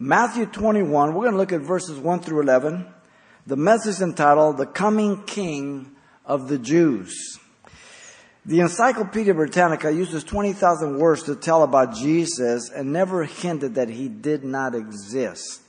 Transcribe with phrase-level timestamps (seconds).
[0.00, 2.84] Matthew 21, we're going to look at verses 1 through 11.
[3.46, 7.38] The message entitled, The Coming King of the Jews.
[8.44, 14.08] The Encyclopedia Britannica uses 20,000 words to tell about Jesus and never hinted that he
[14.08, 15.62] did not exist.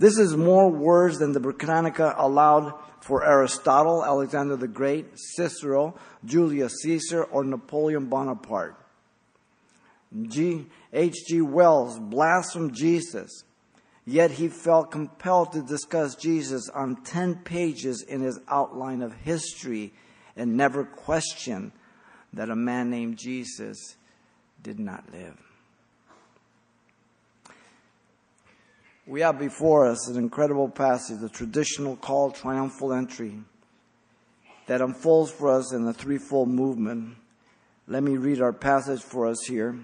[0.00, 5.94] This is more words than the Britannica allowed for Aristotle, Alexander the Great, Cicero,
[6.24, 8.83] Julius Caesar, or Napoleon Bonaparte.
[10.28, 10.66] G.
[10.92, 11.14] H.
[11.26, 11.40] G.
[11.40, 13.44] Wells blasphemed Jesus,
[14.06, 19.92] yet he felt compelled to discuss Jesus on 10 pages in his outline of history
[20.36, 21.72] and never questioned
[22.32, 23.96] that a man named Jesus
[24.62, 25.38] did not live.
[29.06, 33.38] We have before us an incredible passage, the traditional call triumphal entry
[34.66, 37.16] that unfolds for us in the threefold movement.
[37.86, 39.78] Let me read our passage for us here,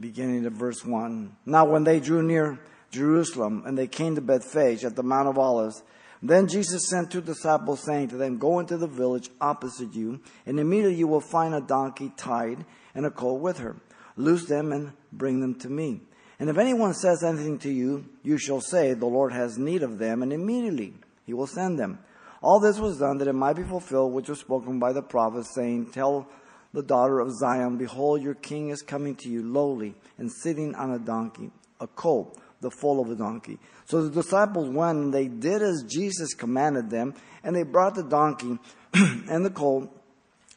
[0.00, 1.36] beginning at verse 1.
[1.46, 2.58] Now, when they drew near
[2.90, 5.82] Jerusalem and they came to Bethphage at the Mount of Olives,
[6.22, 10.60] then Jesus sent two disciples, saying to them, Go into the village opposite you, and
[10.60, 13.76] immediately you will find a donkey tied and a colt with her.
[14.16, 16.02] Loose them and bring them to me.
[16.38, 19.98] And if anyone says anything to you, you shall say, The Lord has need of
[19.98, 22.00] them, and immediately he will send them.
[22.42, 25.46] All this was done that it might be fulfilled, which was spoken by the prophet,
[25.46, 26.28] saying, Tell
[26.72, 30.92] the daughter of Zion, Behold, your king is coming to you lowly and sitting on
[30.92, 33.58] a donkey, a colt the foal of a donkey.
[33.86, 38.02] So the disciples went and they did as Jesus commanded them, and they brought the
[38.02, 38.58] donkey
[38.94, 39.90] and the colt,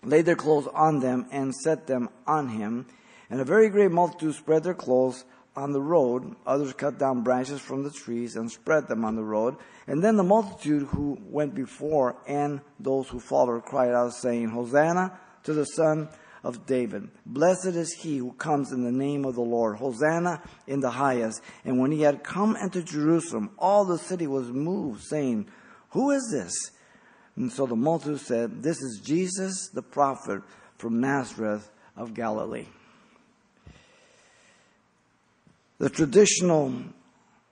[0.03, 2.85] laid their clothes on them, and set them on him.
[3.29, 5.23] And a very great multitude spread their clothes
[5.55, 6.35] on the road.
[6.45, 9.55] Others cut down branches from the trees and spread them on the road.
[9.87, 15.17] And then the multitude who went before and those who followed cried out, saying, Hosanna
[15.43, 16.09] to the Son
[16.43, 17.09] of David.
[17.25, 19.77] Blessed is he who comes in the name of the Lord.
[19.77, 21.41] Hosanna in the highest.
[21.63, 25.47] And when he had come into Jerusalem, all the city was moved, saying,
[25.91, 26.53] Who is this?
[27.35, 30.41] And so the multitude said, This is Jesus the prophet
[30.77, 32.67] from Nazareth of Galilee.
[35.77, 36.73] The traditional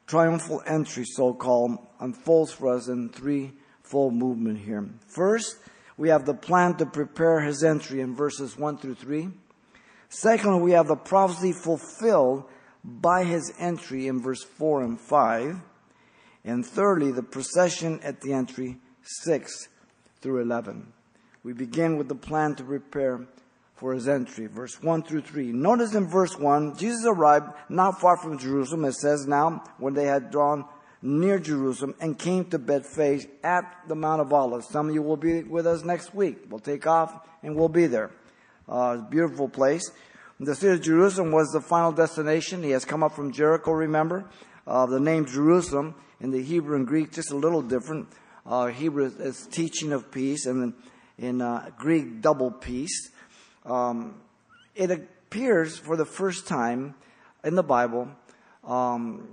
[0.06, 4.88] triumphal entry, so called, unfolds for us in three-fold movement here.
[5.08, 5.58] First,
[5.98, 9.30] we have the plan to prepare his entry in verses 1 through 3.
[10.10, 12.44] Secondly, we have the prophecy fulfilled
[12.84, 15.62] by his entry in verse 4 and 5.
[16.44, 19.68] And thirdly, the procession at the entry 6
[20.22, 20.92] through 11.
[21.44, 23.28] We begin with the plan to prepare
[23.76, 25.52] for his entry, verse 1 through 3.
[25.54, 28.86] Notice in verse 1, Jesus arrived not far from Jerusalem.
[28.86, 30.66] It says now, when they had drawn
[31.02, 34.68] near Jerusalem and came to Bethphage at the Mount of Olives.
[34.70, 36.38] Some of you will be with us next week.
[36.50, 38.12] We'll take off and we'll be there.
[38.70, 39.92] Uh, beautiful place.
[40.40, 42.64] The city of Jerusalem was the final destination.
[42.64, 44.26] He has come up from Jericho, remember?
[44.66, 48.08] Uh, the name Jerusalem in the Hebrew and Greek just a little different.
[48.46, 50.74] Uh, Hebrew is teaching of peace, and
[51.20, 53.12] in, in uh, Greek, double peace.
[53.66, 54.16] Um,
[54.76, 56.96] it appears for the first time
[57.44, 58.10] in the Bible
[58.64, 59.28] um,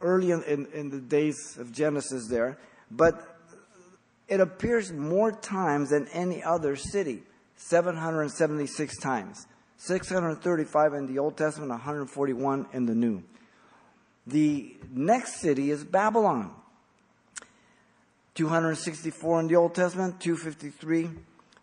[0.00, 2.58] early in, in, in the days of Genesis there,
[2.90, 3.38] but
[4.28, 7.22] it appears more times than any other city
[7.56, 9.46] 776 times.
[9.78, 13.22] 635 in the Old Testament, 141 in the New.
[14.26, 16.52] The next city is Babylon.
[18.34, 21.10] 264 in the Old Testament, 253,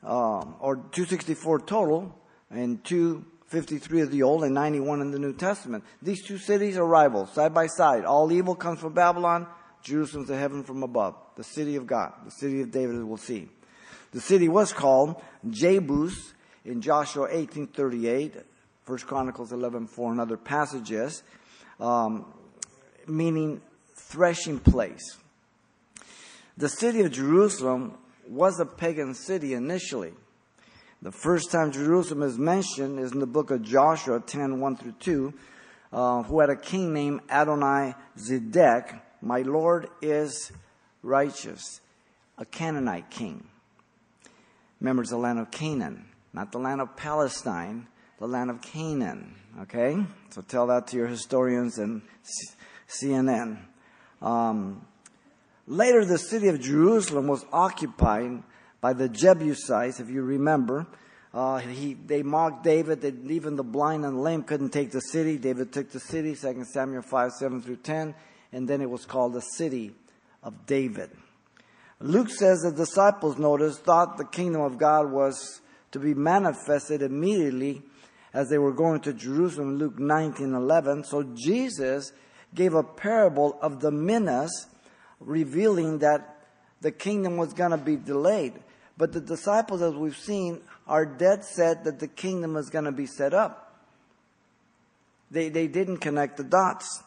[0.03, 2.17] um, or 264 total,
[2.49, 5.83] and two 53 of the Old and 91 in the New Testament.
[6.01, 8.03] These two cities are rivals, side by side.
[8.03, 9.45] All evil comes from Babylon.
[9.83, 13.17] Jerusalem's the heaven from above, the city of God, the city of David, as we'll
[13.17, 13.49] see.
[14.11, 16.33] The city was called Jebus
[16.65, 18.43] in Joshua 18:38,
[18.87, 21.21] 1 Chronicles 11:4, and other passages,
[21.79, 22.25] um,
[23.07, 23.61] meaning
[23.95, 25.19] threshing place.
[26.57, 30.13] The city of Jerusalem was a pagan city initially.
[31.03, 34.93] The first time Jerusalem is mentioned is in the book of Joshua 10 1 through
[35.01, 35.33] 2,
[35.91, 39.01] uh, who had a king named Adonai Zedek.
[39.21, 40.53] My Lord is
[41.01, 41.81] righteous,
[42.37, 43.45] a Canaanite king.
[44.79, 47.85] Remember, it's the land of Canaan, not the land of Palestine,
[48.17, 49.35] the land of Canaan.
[49.63, 50.05] Okay?
[50.29, 52.01] So tell that to your historians and
[52.87, 53.57] CNN.
[54.21, 54.85] Um,
[55.67, 58.41] later, the city of Jerusalem was occupied
[58.83, 60.85] by the Jebusites, if you remember.
[61.33, 65.37] Uh, he, they mocked David that even the blind and lame couldn't take the city.
[65.37, 68.13] David took the city, 2 Samuel 5, 7 through 10,
[68.51, 69.93] and then it was called the city
[70.43, 71.11] of David.
[72.01, 75.61] Luke says the disciples, notice, thought the kingdom of God was
[75.93, 77.83] to be manifested immediately
[78.33, 81.05] as they were going to Jerusalem, Luke 19 11.
[81.05, 82.11] So Jesus
[82.53, 84.67] gave a parable of the minas,
[85.21, 86.45] revealing that
[86.81, 88.59] the kingdom was going to be delayed.
[89.03, 92.91] But the disciples, as we've seen, are dead set that the kingdom is going to
[92.93, 93.77] be set up.
[95.29, 97.03] They, they didn't connect the dots.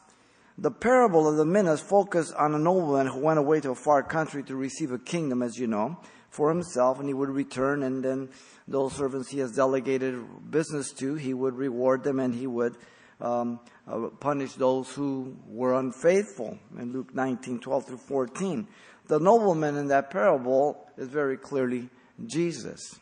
[0.59, 4.03] The parable of the minas focused on a nobleman who went away to a far
[4.03, 5.97] country to receive a kingdom, as you know,
[6.29, 8.29] for himself, and he would return, and then
[8.69, 12.77] those servants he has delegated business to, he would reward them and he would
[13.23, 13.59] um,
[13.89, 18.69] uh, punish those who were unfaithful in Luke 19, 12 through 14.
[19.07, 21.89] The nobleman in that parable is very clearly
[22.27, 22.99] Jesus.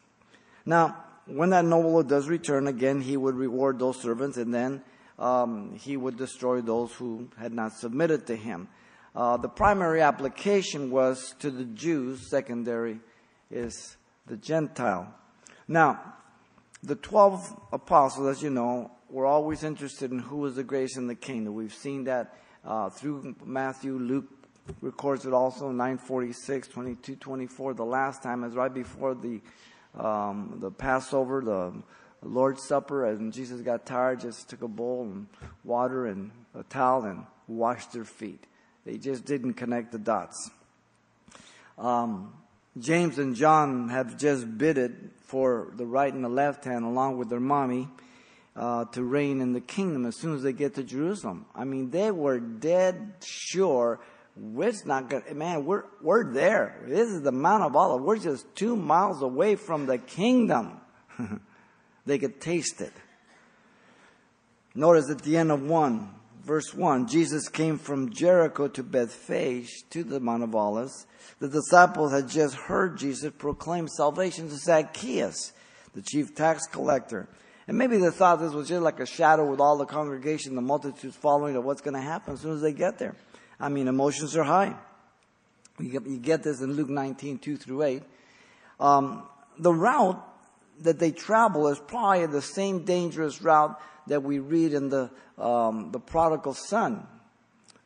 [0.67, 4.83] Now, when that nobleman does return again, he would reward those servants and then
[5.19, 8.69] um, he would destroy those who had not submitted to him.
[9.15, 12.99] Uh, the primary application was to the Jews, secondary
[13.51, 13.97] is
[14.27, 15.15] the Gentile.
[15.69, 16.15] Now,
[16.83, 21.07] the 12 apostles, as you know, were always interested in who was the greatest in
[21.07, 21.55] the kingdom.
[21.55, 22.35] We've seen that
[22.65, 24.34] uh, through Matthew, Luke
[24.81, 27.75] records it also, 946, 22, 24.
[27.75, 29.41] The last time is right before the,
[29.99, 31.73] um, the Passover, the
[32.23, 35.27] Lord's Supper, and Jesus got tired, just took a bowl and
[35.65, 38.43] water and a towel and washed their feet.
[38.85, 40.51] They just didn't connect the dots.
[41.79, 42.33] Um,
[42.79, 47.29] James and John have just bidded for the right and the left hand along with
[47.29, 47.89] their mommy
[48.57, 51.47] uh, to reign in the kingdom as soon as they get to Jerusalem.
[51.55, 54.01] I mean, they were dead sure
[54.37, 56.77] we're not going man, we're, we're there.
[56.87, 58.05] This is the Mount of Olives.
[58.05, 60.81] We're just two miles away from the kingdom.
[62.07, 62.93] they could taste it.
[64.75, 66.09] Notice at the end of 1,
[66.43, 71.07] verse 1, Jesus came from Jericho to Bethphage to the Mount of Olives.
[71.39, 75.53] The disciples had just heard Jesus proclaim salvation to Zacchaeus,
[75.95, 77.29] the chief tax collector.
[77.69, 80.61] And maybe they thought this was just like a shadow with all the congregation, the
[80.61, 83.15] multitudes following of what's going to happen as soon as they get there.
[83.59, 84.77] I mean, emotions are high.
[85.79, 88.03] You get, this in Luke 19, 2 through 8.
[88.79, 89.25] Um,
[89.59, 90.23] the route
[90.81, 95.91] that they travel is probably the same dangerous route that we read in the, um,
[95.91, 97.07] the prodigal son.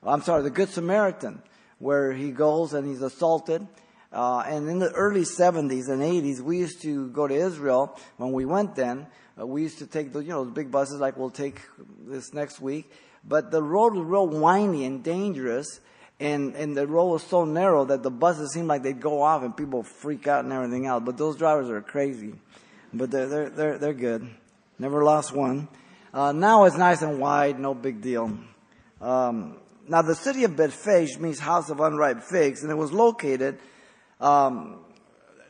[0.02, 1.42] I'm sorry, the Good Samaritan,
[1.78, 3.66] where he goes and he's assaulted.
[4.12, 8.32] Uh, and in the early 70s and 80s, we used to go to Israel when
[8.32, 9.06] we went then.
[9.38, 11.60] Uh, we used to take the, you know, the big buses like we'll take
[12.06, 12.90] this next week.
[13.28, 15.80] But the road was real windy and dangerous.
[16.20, 19.42] And, and the road was so narrow that the buses seemed like they'd go off
[19.44, 21.02] and people freak out and everything else.
[21.04, 22.34] But those drivers are crazy.
[22.92, 24.28] But they're, they're, they're, they're good.
[24.78, 25.68] Never lost one.
[26.12, 28.36] Uh, now it's nice and wide, no big deal.
[29.00, 33.58] Um, now the city of Bethphage means house of unripe figs, and it was located
[34.20, 34.80] um,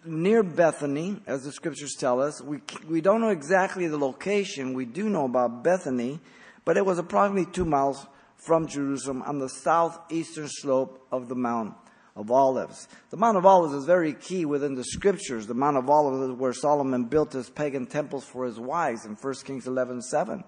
[0.04, 2.42] near Bethany, as the scriptures tell us.
[2.42, 4.74] We, we don't know exactly the location.
[4.74, 6.20] We do know about Bethany,
[6.68, 8.06] but it was approximately two miles
[8.36, 11.74] from Jerusalem on the southeastern slope of the Mount
[12.14, 12.88] of Olives.
[13.08, 15.46] The Mount of Olives is very key within the scriptures.
[15.46, 19.14] The Mount of Olives is where Solomon built his pagan temples for his wives in
[19.14, 20.44] 1 Kings 11 7.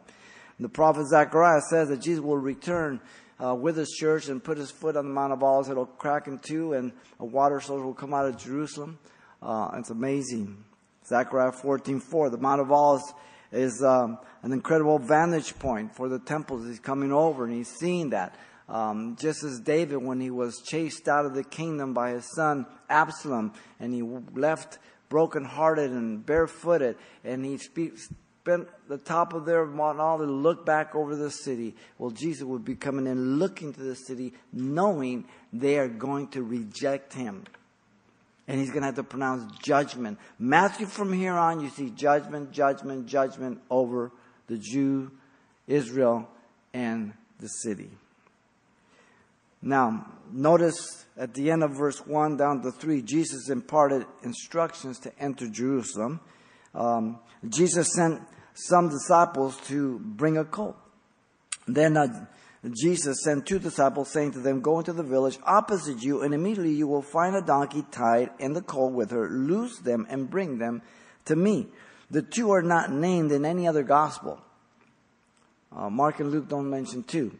[0.58, 3.00] The prophet Zechariah says that Jesus will return
[3.43, 5.70] uh, with his church and put his foot on the Mount of Olives.
[5.70, 8.99] It'll crack in two, and a water source will come out of Jerusalem.
[9.40, 10.64] Uh, it's amazing.
[11.06, 12.31] Zechariah 14:4.
[12.31, 13.11] The Mount of Olives
[13.52, 16.67] is um, an incredible vantage point for the temples.
[16.67, 18.37] He's coming over and he's seeing that.
[18.69, 22.66] Um, just as David, when he was chased out of the kingdom by his son
[22.88, 24.78] Absalom, and he left
[25.09, 30.95] brokenhearted and barefooted, and he spent the top of their Mount Olive to look back
[30.95, 31.75] over the city.
[31.99, 36.42] Well, Jesus would be coming in looking to the city, knowing they are going to
[36.45, 37.45] reject him.
[38.50, 40.19] And he's going to have to pronounce judgment.
[40.38, 44.11] Matthew, from here on, you see judgment, judgment, judgment over
[44.49, 45.12] the Jew,
[45.69, 46.28] Israel,
[46.75, 47.90] and the city.
[49.62, 55.16] Now, notice at the end of verse 1 down to 3, Jesus imparted instructions to
[55.21, 56.21] enter Jerusalem
[56.75, 58.21] um, Jesus sent
[58.54, 60.76] some disciples to bring a colt.
[61.66, 62.26] Then uh,
[62.69, 66.73] Jesus sent two disciples, saying to them, Go into the village opposite you, and immediately
[66.73, 69.31] you will find a donkey tied and the colt with her.
[69.31, 70.83] Loose them and bring them
[71.25, 71.69] to me.
[72.11, 74.40] The two are not named in any other gospel.
[75.75, 77.38] Uh, Mark and Luke don't mention two,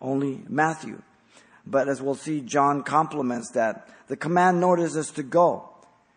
[0.00, 1.02] only Matthew.
[1.66, 3.88] But as we'll see, John complements that.
[4.08, 5.68] The command orders us to go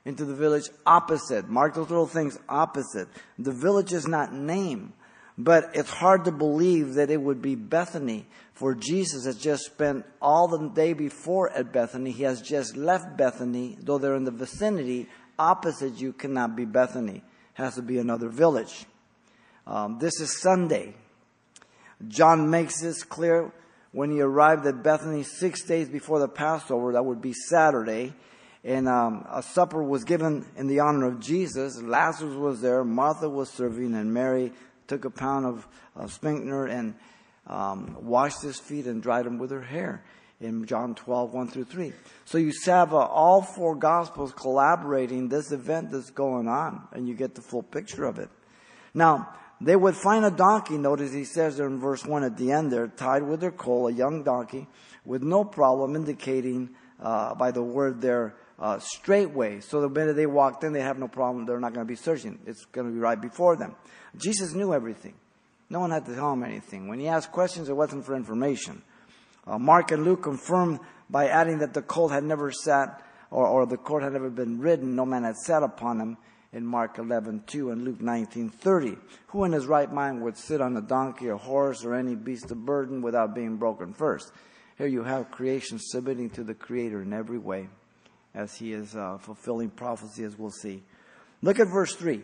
[0.05, 1.47] into the village opposite.
[1.47, 3.07] Mark those little things opposite.
[3.39, 4.93] The village is not named,
[5.37, 8.25] but it's hard to believe that it would be Bethany.
[8.53, 12.11] For Jesus has just spent all the day before at Bethany.
[12.11, 15.07] He has just left Bethany, though they're in the vicinity.
[15.39, 17.17] Opposite you cannot be Bethany.
[17.17, 17.23] It
[17.55, 18.85] has to be another village.
[19.65, 20.93] Um, this is Sunday.
[22.07, 23.51] John makes this clear
[23.91, 26.93] when he arrived at Bethany six days before the Passover.
[26.93, 28.13] That would be Saturday.
[28.63, 31.81] And um, a supper was given in the honor of Jesus.
[31.81, 32.83] Lazarus was there.
[32.83, 34.51] Martha was serving, and Mary
[34.87, 36.95] took a pound of, of spikenard and
[37.47, 40.03] um, washed his feet and dried them with her hair
[40.39, 41.93] in John 12, 1 through 3.
[42.25, 47.15] So you have uh, all four gospels collaborating this event that's going on, and you
[47.15, 48.29] get the full picture of it.
[48.93, 49.29] Now,
[49.61, 52.71] they would find a donkey, notice he says there in verse 1 at the end
[52.71, 54.67] there, tied with their coal, a young donkey,
[55.05, 56.69] with no problem, indicating
[56.99, 59.59] uh, by the word there, uh, straightway.
[59.59, 61.45] So the minute they walked in, they have no problem.
[61.45, 62.39] They're not going to be searching.
[62.45, 63.75] It's going to be right before them.
[64.17, 65.13] Jesus knew everything.
[65.73, 66.87] No one had to tell him anything.
[66.87, 68.83] When he asked questions, it wasn't for information.
[69.47, 73.01] Uh, Mark and Luke confirm by adding that the colt had never sat,
[73.31, 76.17] or, or the colt had never been ridden, no man had sat upon him
[76.51, 78.99] in Mark 11:2 and Luke 19:30.
[79.29, 82.51] Who in his right mind would sit on a donkey or horse or any beast
[82.51, 84.31] of burden without being broken first?
[84.77, 87.67] Here you have creation submitting to the Creator in every way,
[88.35, 90.83] as He is uh, fulfilling prophecy, as we'll see.
[91.41, 92.21] Look at verse 3.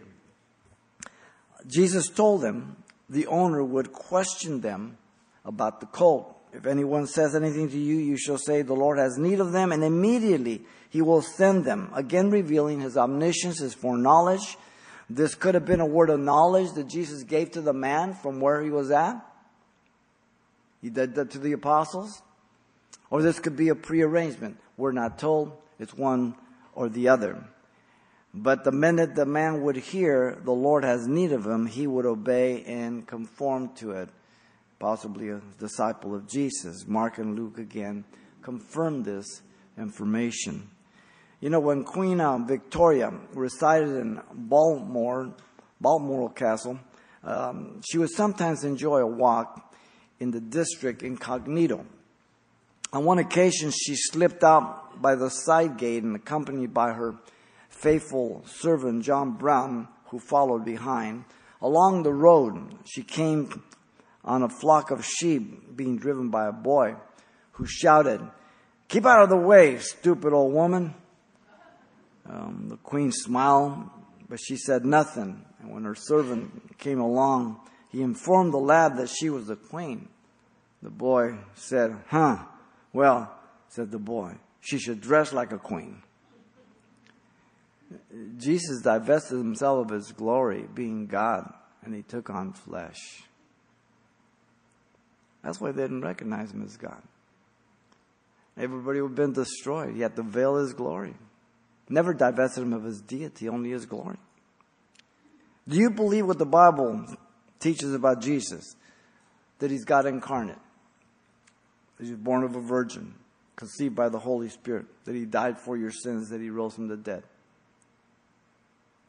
[1.66, 2.78] Jesus told them
[3.10, 4.98] the owner would question them
[5.44, 6.36] about the colt.
[6.54, 9.72] If anyone says anything to you, you shall say, The Lord has need of them,
[9.72, 11.92] and immediately he will send them.
[11.94, 14.58] Again, revealing his omniscience, his foreknowledge.
[15.10, 18.40] This could have been a word of knowledge that Jesus gave to the man from
[18.40, 19.26] where he was at.
[20.82, 22.22] He did that to the apostles.
[23.10, 24.60] Or this could be a prearrangement.
[24.78, 25.54] We're not told.
[25.80, 26.36] It's one
[26.76, 27.44] or the other.
[28.34, 32.06] But the minute the man would hear the Lord has need of him, he would
[32.06, 34.10] obey and conform to it
[34.80, 36.88] possibly a disciple of Jesus.
[36.88, 38.06] Mark and Luke again
[38.42, 39.42] confirm this
[39.78, 40.70] information.
[41.42, 45.34] You know, when Queen uh, Victoria resided in Balmoral,
[46.30, 46.80] Castle,
[47.24, 49.74] um, she would sometimes enjoy a walk
[50.20, 51.86] in the district incognito.
[52.92, 57.16] On one occasion, she slipped out by the side gate and accompanied by her
[57.80, 61.26] faithful servant, John Brown, who followed behind.
[61.62, 63.64] Along the road, she came
[64.24, 66.96] on a flock of sheep being driven by a boy
[67.54, 68.22] who shouted,
[68.88, 70.94] Keep out of the way, stupid old woman.
[72.28, 73.90] Um, the queen smiled,
[74.28, 75.46] but she said nothing.
[75.60, 77.60] And when her servant came along,
[77.90, 80.10] he informed the lad that she was the queen.
[80.82, 82.38] The boy said, Huh,
[82.94, 83.34] well,
[83.68, 86.02] said the boy, she should dress like a queen.
[88.38, 91.52] Jesus divested himself of his glory, being God,
[91.84, 93.24] and he took on flesh.
[95.44, 97.02] That's why they didn't recognize him as God.
[98.58, 99.96] Everybody would have been destroyed.
[99.96, 101.16] He had to veil his glory.
[101.88, 104.18] Never divested him of his deity, only his glory.
[105.68, 107.06] Do you believe what the Bible
[107.60, 108.76] teaches about Jesus?
[109.60, 110.58] That he's God incarnate,
[111.98, 113.16] that he was born of a virgin,
[113.56, 116.88] conceived by the Holy Spirit, that he died for your sins, that he rose from
[116.88, 117.24] the dead.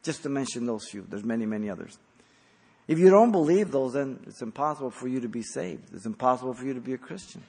[0.03, 1.97] Just to mention those few, there's many, many others.
[2.87, 5.93] If you don't believe those, then it's impossible for you to be saved.
[5.93, 7.43] It's impossible for you to be a Christian.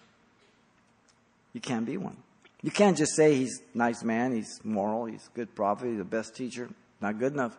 [1.52, 2.16] You can't be one.
[2.62, 5.98] You can't just say he's a nice man, he's moral, he's a good prophet, he's
[5.98, 6.68] the best teacher.
[7.00, 7.56] Not good enough.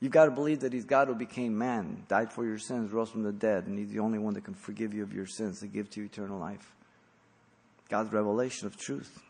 [0.00, 3.10] You've got to believe that he's God who became man, died for your sins, rose
[3.10, 5.62] from the dead, and he's the only one that can forgive you of your sins
[5.62, 6.74] and give to you eternal life.
[7.88, 9.20] God's revelation of truth.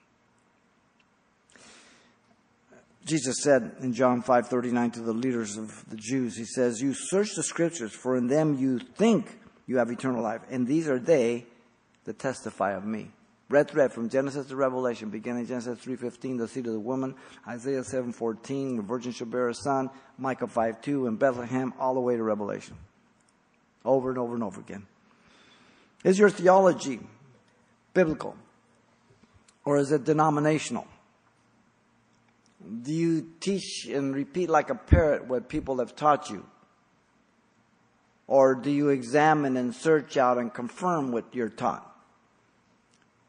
[3.04, 7.34] Jesus said in John 5:39 to the leaders of the Jews, he says, "You search
[7.34, 11.46] the scriptures, for in them you think you have eternal life, and these are they
[12.04, 13.12] that testify of me."
[13.50, 17.14] Red thread from Genesis to Revelation, beginning Genesis 3:15, the seed of the woman,
[17.46, 22.16] Isaiah 7:14, the virgin shall bear a son, Micah 5:2, and Bethlehem, all the way
[22.16, 22.76] to Revelation.
[23.84, 24.86] Over and over and over again.
[26.04, 27.06] Is your theology
[27.92, 28.34] biblical?
[29.66, 30.86] Or is it denominational?
[32.82, 36.46] Do you teach and repeat like a parrot what people have taught you?
[38.26, 41.90] Or do you examine and search out and confirm what you're taught?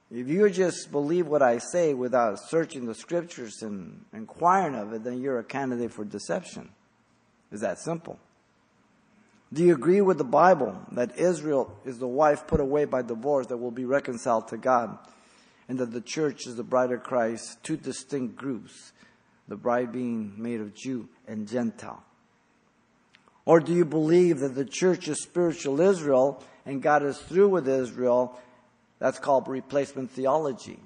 [0.09, 5.03] If you just believe what I say without searching the scriptures and inquiring of it,
[5.03, 6.69] then you're a candidate for deception.
[7.51, 8.19] Is that simple?
[9.51, 13.47] Do you agree with the Bible that Israel is the wife put away by divorce
[13.47, 14.97] that will be reconciled to God?
[15.67, 18.93] And that the church is the bride of Christ, two distinct groups
[19.47, 22.03] the bride being made of Jew and Gentile?
[23.45, 27.67] Or do you believe that the church is spiritual Israel and God is through with
[27.67, 28.39] Israel?
[28.99, 30.79] That's called replacement theology.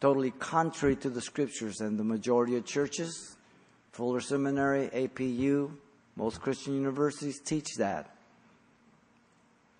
[0.00, 3.36] Totally contrary to the scriptures and the majority of churches,
[3.92, 5.72] Fuller Seminary, APU,
[6.16, 8.14] Most Christian universities teach that.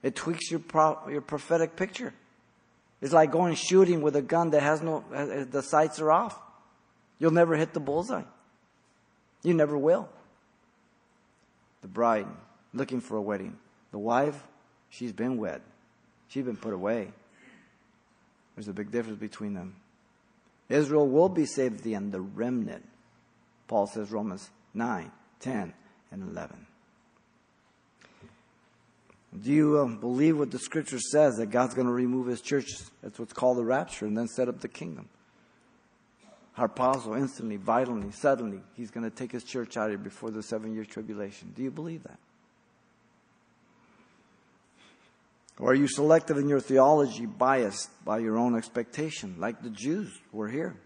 [0.03, 2.13] It tweaks your, pro- your prophetic picture.
[3.01, 6.39] It's like going shooting with a gun that has no, the sights are off.
[7.19, 8.25] You'll never hit the bullseye.
[9.43, 10.09] You never will.
[11.83, 12.27] The bride,
[12.75, 13.57] looking for a wedding.
[13.93, 14.43] The wife,
[14.91, 15.63] she's been wed.
[16.29, 17.13] She's been put away.
[18.55, 19.77] There's a big difference between them.
[20.69, 22.85] Israel will be saved at the end, the remnant.
[23.69, 25.73] Paul says Romans 9, 10,
[26.11, 26.67] and 11.
[29.43, 32.67] Do you uh, believe what the scripture says that God's going to remove his church?
[33.03, 35.09] That's what's called the rapture and then set up the kingdom.
[36.57, 40.43] Harpazo, instantly, violently, suddenly, he's going to take his church out of here before the
[40.43, 41.53] seven year tribulation.
[41.55, 42.19] Do you believe that?
[45.59, 50.19] Or are you selective in your theology, biased by your own expectation, like the Jews
[50.33, 50.77] were here?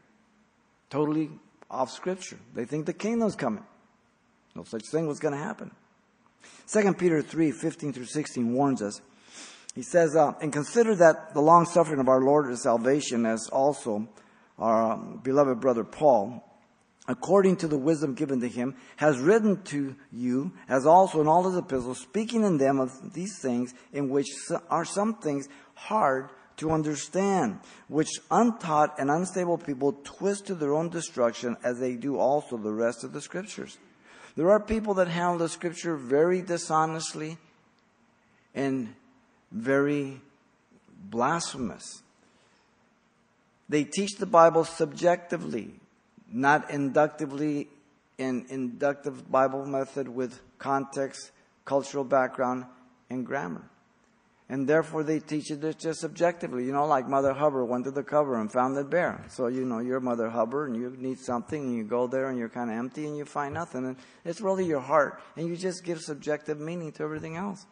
[0.90, 1.30] Totally
[1.70, 2.38] off scripture.
[2.54, 3.64] They think the kingdom's coming.
[4.54, 5.70] No such thing was going to happen.
[6.72, 9.00] 2 Peter 3, 15 through 16 warns us.
[9.74, 13.48] He says, uh, and consider that the long suffering of our Lord is salvation, as
[13.52, 14.08] also
[14.60, 16.44] our um, beloved brother Paul,
[17.08, 21.48] according to the wisdom given to him, has written to you, as also in all
[21.48, 24.28] his epistles, speaking in them of these things, in which
[24.68, 30.90] are some things hard to understand, which untaught and unstable people twist to their own
[30.90, 33.78] destruction, as they do also the rest of the scriptures.
[34.36, 37.38] There are people that handle the scripture very dishonestly
[38.54, 38.94] and
[39.50, 40.20] very
[41.10, 42.02] blasphemous.
[43.70, 45.70] They teach the Bible subjectively,
[46.28, 47.68] not inductively
[48.18, 51.30] in inductive Bible method with context,
[51.64, 52.64] cultural background,
[53.10, 53.62] and grammar.
[54.48, 56.64] And therefore they teach it just subjectively.
[56.64, 59.24] You know, like Mother Hubbard went to the cover and found it bare.
[59.28, 62.36] So, you know, you're Mother Hubbard and you need something and you go there and
[62.36, 63.86] you're kind of empty and you find nothing.
[63.86, 65.22] And it's really your heart.
[65.36, 67.64] And you just give subjective meaning to everything else.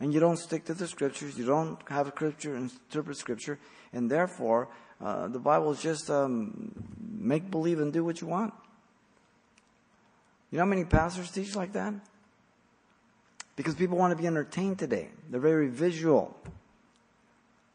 [0.00, 1.38] And you don't stick to the scriptures.
[1.38, 3.60] You don't have scripture interpret scripture.
[3.92, 4.68] And therefore,
[5.00, 6.72] uh, the Bible is just um,
[7.18, 8.52] make believe and do what you want.
[10.50, 11.94] You know how many pastors teach like that?
[13.56, 15.08] Because people want to be entertained today.
[15.30, 16.36] They're very visual.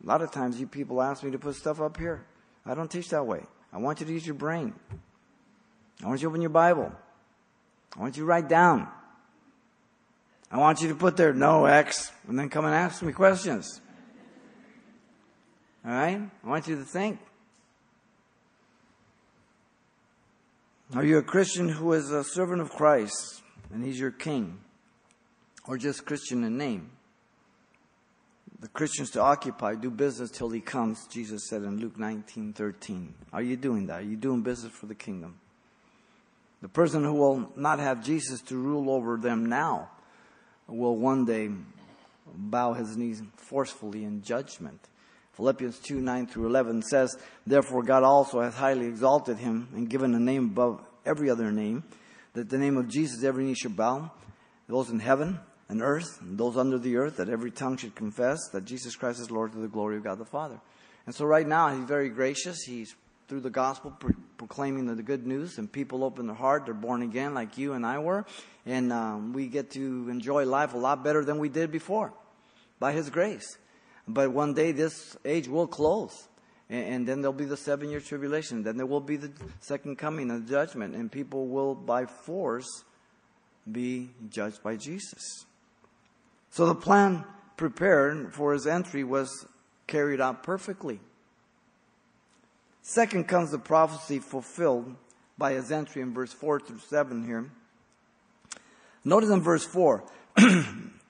[0.03, 2.23] A lot of times you people ask me to put stuff up here.
[2.65, 3.41] I don't teach that way.
[3.73, 4.73] I want you to use your brain.
[6.03, 6.91] I want you to open your Bible.
[7.95, 8.87] I want you to write down.
[10.51, 13.81] I want you to put there no X and then come and ask me questions.
[15.85, 16.21] All right?
[16.43, 17.19] I want you to think.
[20.95, 24.59] Are you a Christian who is a servant of Christ and he's your king?
[25.69, 26.89] or just Christian in name.
[28.59, 33.13] The Christians to occupy, do business till he comes, Jesus said in Luke 19 13.
[33.31, 33.99] Are you doing that?
[33.99, 35.39] Are you doing business for the kingdom?
[36.63, 39.91] The person who will not have Jesus to rule over them now
[40.67, 41.51] will one day
[42.35, 44.79] bow his knees forcefully in judgment.
[45.39, 50.13] Philippians 2 9 through 11 says, Therefore God also hath highly exalted him and given
[50.13, 51.85] a name above every other name,
[52.33, 54.11] that the name of Jesus every knee should bow,
[54.67, 58.37] those in heaven and earth, and those under the earth, that every tongue should confess
[58.51, 60.59] that Jesus Christ is Lord to the glory of God the Father.
[61.05, 62.63] And so right now, he's very gracious.
[62.63, 62.93] He's
[63.29, 66.65] through the gospel pro- proclaiming the, good news, and people open their heart.
[66.65, 68.25] They're born again, like you and I were,
[68.65, 72.11] and um, we get to enjoy life a lot better than we did before,
[72.77, 73.57] by His grace.
[74.09, 76.27] But one day, this age will close,
[76.67, 78.63] and, and then there'll be the seven-year tribulation.
[78.63, 82.83] Then there will be the second coming of judgment, and people will, by force,
[83.71, 85.45] be judged by Jesus.
[86.49, 87.23] So the plan
[87.55, 89.45] prepared for his entry was
[89.85, 90.99] carried out perfectly.
[92.81, 94.95] Second comes the prophecy fulfilled
[95.37, 97.51] by his entry in verse 4 through 7 here.
[99.05, 100.03] Notice in verse 4,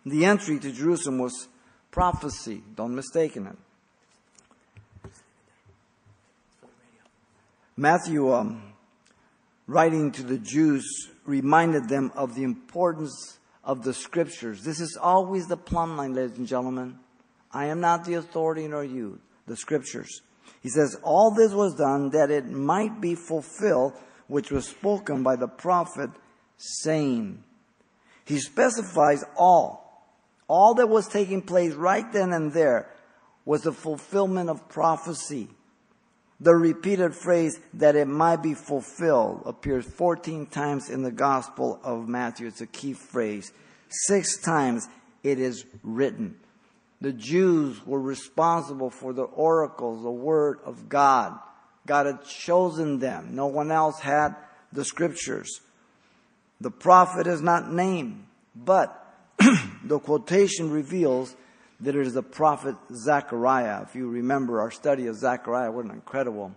[0.06, 1.48] the entry to Jerusalem was
[1.92, 2.64] prophecy.
[2.76, 3.44] Don't mistake it.
[7.76, 8.74] Matthew, um,
[9.66, 14.64] writing to the Jews, reminded them of the importance of the scriptures.
[14.64, 17.00] This is always the plumb line, ladies and gentlemen.
[17.52, 20.22] I am not the authority nor you, the scriptures.
[20.62, 23.94] He says, All this was done that it might be fulfilled,
[24.28, 26.10] which was spoken by the prophet,
[26.58, 27.44] saying,
[28.26, 29.89] He specifies all.
[30.50, 32.90] All that was taking place right then and there
[33.46, 35.48] was the fulfillment of prophecy.
[36.42, 42.08] The repeated phrase that it might be fulfilled appears 14 times in the Gospel of
[42.08, 42.48] Matthew.
[42.48, 43.52] It's a key phrase.
[43.90, 44.88] Six times
[45.24, 46.36] it is written.
[47.02, 51.38] The Jews were responsible for the oracles, the Word of God.
[51.86, 53.36] God had chosen them.
[53.36, 54.36] No one else had
[54.74, 55.62] the scriptures.
[56.60, 58.99] The prophet is not named, but
[59.84, 61.36] the quotation reveals
[61.80, 63.84] that it is the prophet Zechariah.
[63.84, 66.54] If you remember our study of Zechariah, what an incredible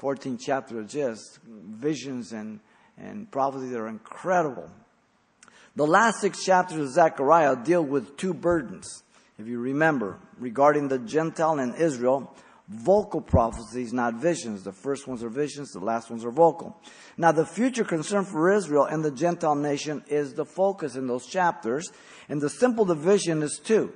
[0.00, 2.60] 14th chapter of just visions and,
[2.96, 4.70] and prophecies are incredible.
[5.74, 9.02] The last six chapters of Zechariah deal with two burdens.
[9.38, 12.34] If you remember, regarding the Gentile and Israel,
[12.68, 14.62] vocal prophecies, not visions.
[14.62, 16.76] The first ones are visions, the last ones are vocal.
[17.16, 21.26] Now, the future concern for Israel and the Gentile nation is the focus in those
[21.26, 21.90] chapters,
[22.28, 23.92] and the simple division is two,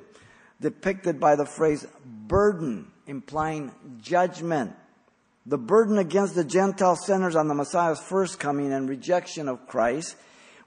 [0.60, 4.74] depicted by the phrase burden, implying judgment.
[5.44, 10.16] The burden against the Gentile centers on the Messiah's first coming and rejection of Christ,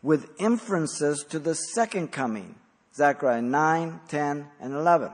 [0.02, 2.56] with inferences to the second coming.
[2.95, 5.12] Zechariah 9, 10, and 11.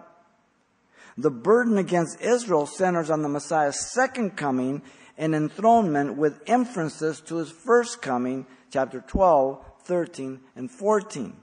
[1.17, 4.81] The burden against Israel centers on the Messiah's second coming
[5.17, 11.36] and enthronement with inferences to his first coming, chapter 12, 13, and 14.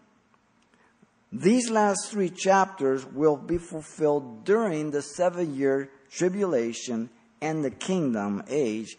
[1.32, 7.08] These last three chapters will be fulfilled during the seven year tribulation
[7.40, 8.96] and the kingdom age,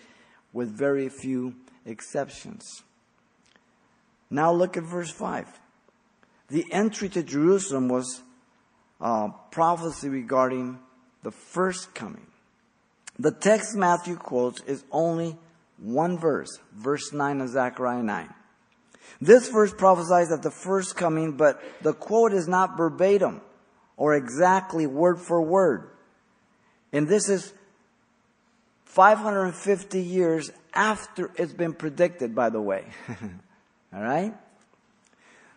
[0.51, 2.83] with very few exceptions.
[4.29, 5.47] Now look at verse 5.
[6.49, 8.21] The entry to Jerusalem was
[8.99, 10.79] uh, prophecy regarding
[11.21, 12.27] the first coming.
[13.19, 15.37] The text Matthew quotes is only
[15.77, 18.33] one verse, verse 9 of Zechariah 9.
[19.21, 23.41] This verse prophesies of the first coming, but the quote is not verbatim
[23.97, 25.89] or exactly word for word.
[26.91, 27.53] And this is
[28.85, 32.85] 550 years after it's been predicted, by the way.
[33.93, 34.33] All right?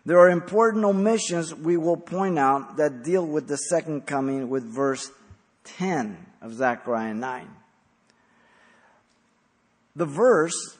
[0.05, 4.63] There are important omissions we will point out that deal with the second coming with
[4.63, 5.11] verse
[5.65, 7.49] 10 of Zechariah 9.
[9.97, 10.77] The verse,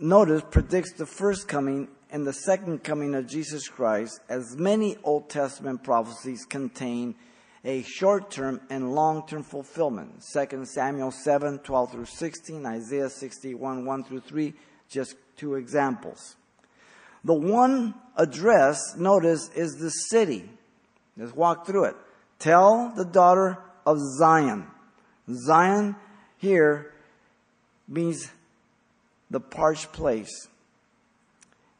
[0.00, 5.28] notice, predicts the first coming and the second coming of Jesus Christ, as many Old
[5.28, 7.14] Testament prophecies contain
[7.62, 10.24] a short term and long term fulfillment.
[10.32, 14.54] 2 Samuel 7 12 through 16, Isaiah 61 1 through 3,
[14.88, 16.36] just two examples.
[17.22, 20.48] The one address, notice, is the city.
[21.18, 21.96] Let's walk through it.
[22.38, 24.68] Tell the daughter of Zion.
[25.30, 25.96] Zion
[26.38, 26.94] here
[27.86, 28.30] means
[29.30, 30.48] the parched place.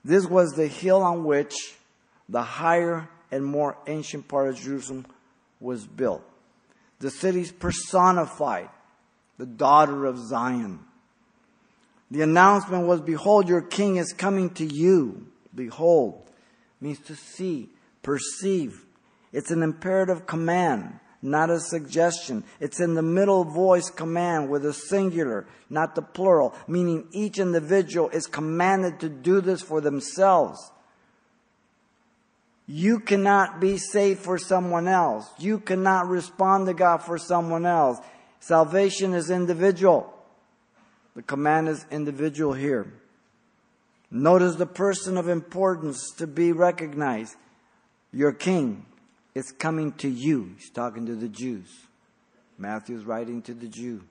[0.06, 1.74] This was the hill on which
[2.28, 5.04] the higher and more ancient part of Jerusalem
[5.58, 6.22] was built.
[7.00, 8.68] The city's personified,
[9.36, 10.78] the daughter of Zion.
[12.12, 15.26] The announcement was, Behold, your king is coming to you.
[15.52, 16.22] Behold
[16.80, 17.70] means to see,
[18.04, 18.86] perceive.
[19.32, 22.44] It's an imperative command, not a suggestion.
[22.60, 28.08] It's in the middle voice command with a singular, not the plural, meaning each individual
[28.10, 30.70] is commanded to do this for themselves.
[32.66, 35.28] You cannot be saved for someone else.
[35.38, 37.98] You cannot respond to God for someone else.
[38.40, 40.12] Salvation is individual.
[41.14, 42.92] The command is individual here.
[44.10, 47.34] Notice the person of importance to be recognized.
[48.12, 48.86] Your king
[49.36, 50.54] is coming to you.
[50.56, 51.68] He's talking to the Jews.
[52.56, 54.02] Matthew's writing to the Jew.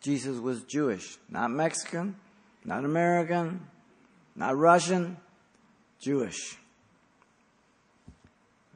[0.00, 2.16] Jesus was Jewish, not Mexican,
[2.64, 3.60] not American,
[4.34, 5.16] not Russian,
[6.00, 6.56] Jewish.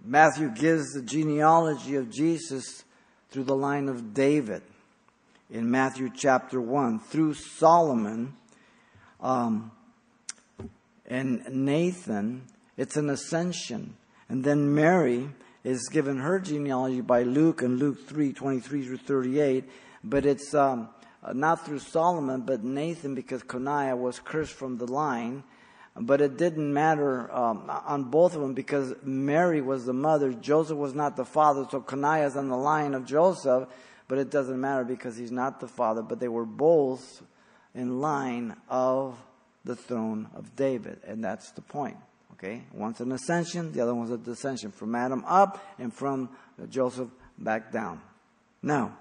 [0.05, 2.85] Matthew gives the genealogy of Jesus
[3.33, 4.63] through the line of David
[5.51, 8.35] in Matthew chapter 1 through Solomon
[9.21, 9.73] um,
[11.05, 12.43] and Nathan,
[12.77, 13.97] it's an ascension.
[14.31, 15.29] And then Mary
[15.65, 19.65] is given her genealogy by Luke in Luke 3 23 through 38.
[20.05, 20.89] But it's um,
[21.35, 25.43] not through Solomon, but Nathan, because Coniah was cursed from the line.
[25.97, 30.79] But it didn't matter um, on both of them because Mary was the mother, Joseph
[30.79, 33.69] was not the father, so Coniah is on the line of Joseph.
[34.07, 37.21] But it doesn't matter because he's not the father, but they were both
[37.75, 39.19] in line of
[39.65, 41.01] the throne of David.
[41.05, 41.97] And that's the point.
[42.43, 42.63] Okay?
[42.73, 44.73] One's an ascension, the other one's a descension.
[44.73, 46.31] From Adam up and from
[46.71, 48.01] Joseph back down.
[48.63, 48.97] Now,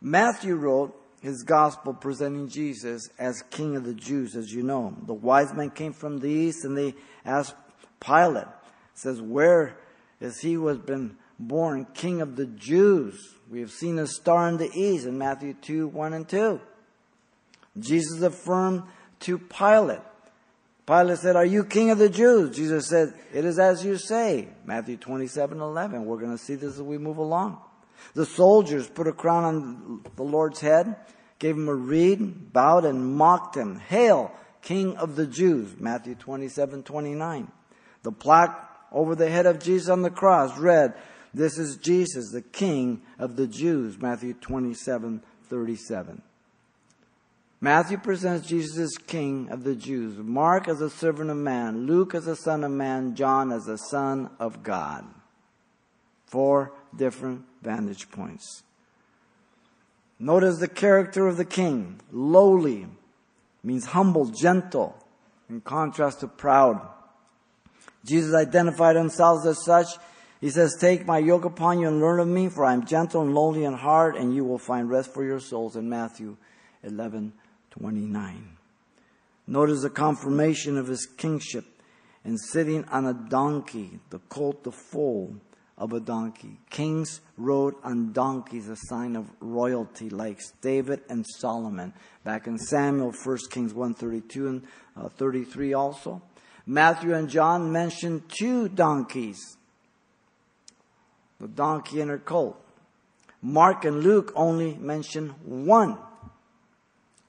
[0.00, 4.94] Matthew wrote his gospel presenting Jesus as King of the Jews, as you know.
[5.06, 7.54] The wise men came from the east and they asked
[8.00, 8.46] Pilate,
[8.94, 9.78] says, Where
[10.20, 13.34] is he who has been born King of the Jews?
[13.50, 16.60] We have seen a star in the east in Matthew 2, 1 and 2.
[17.78, 18.82] Jesus affirmed
[19.20, 20.00] to Pilate.
[20.88, 22.56] Pilate said, Are you king of the Jews?
[22.56, 24.48] Jesus said, It is as you say.
[24.64, 26.06] Matthew 27 11.
[26.06, 27.58] We're going to see this as we move along.
[28.14, 30.96] The soldiers put a crown on the Lord's head,
[31.38, 33.78] gave him a reed, bowed, and mocked him.
[33.80, 37.52] Hail, King of the Jews, Matthew 27, 29.
[38.02, 38.58] The plaque
[38.90, 40.94] over the head of Jesus on the cross read,
[41.34, 46.22] This is Jesus, the King of the Jews, Matthew 27, 37.
[47.60, 52.14] Matthew presents Jesus as King of the Jews, Mark as a servant of man, Luke
[52.14, 55.04] as a son of man, John as a son of God.
[56.26, 58.62] Four different vantage points.
[60.20, 62.00] Notice the character of the king.
[62.12, 62.86] Lowly
[63.64, 64.94] means humble, gentle,
[65.48, 66.80] in contrast to proud.
[68.04, 69.88] Jesus identified himself as such.
[70.40, 73.22] He says, Take my yoke upon you and learn of me, for I am gentle
[73.22, 76.36] and lowly in heart, and you will find rest for your souls in Matthew
[76.84, 77.32] 11
[77.78, 78.56] 29.
[79.46, 81.64] Notice the confirmation of his kingship
[82.24, 85.36] and sitting on a donkey, the colt, the foal
[85.78, 86.58] of a donkey.
[86.68, 91.94] Kings rode on donkeys, a sign of royalty, like David and Solomon.
[92.24, 96.20] Back in Samuel, 1 Kings 132 and uh, 33 also.
[96.66, 99.56] Matthew and John mention two donkeys.
[101.40, 102.60] The donkey and her colt.
[103.40, 105.96] Mark and Luke only mention one.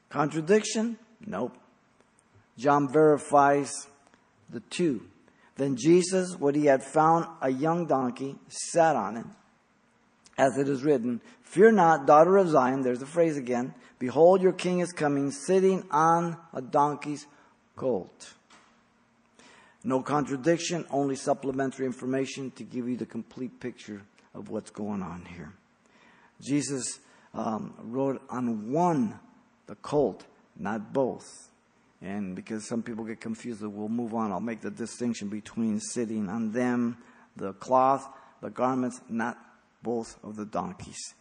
[0.09, 0.97] Contradiction?
[1.25, 1.57] Nope.
[2.57, 3.71] John verifies
[4.49, 5.03] the two.
[5.55, 9.25] Then Jesus, when he had found a young donkey, sat on it,
[10.37, 14.53] as it is written, Fear not, daughter of Zion, there's the phrase again, behold, your
[14.53, 17.25] king is coming, sitting on a donkey's
[17.75, 18.33] colt.
[19.83, 24.01] No contradiction, only supplementary information to give you the complete picture
[24.33, 25.53] of what's going on here.
[26.41, 26.99] Jesus
[27.33, 29.19] um, rode on one,
[29.69, 30.25] the colt,
[30.57, 31.47] not both.
[32.01, 34.31] And because some people get confused, we'll move on.
[34.31, 36.97] I'll make the distinction between sitting on them,
[37.35, 38.09] the cloth,
[38.41, 39.37] the garments, not
[39.83, 41.13] both of the donkeys.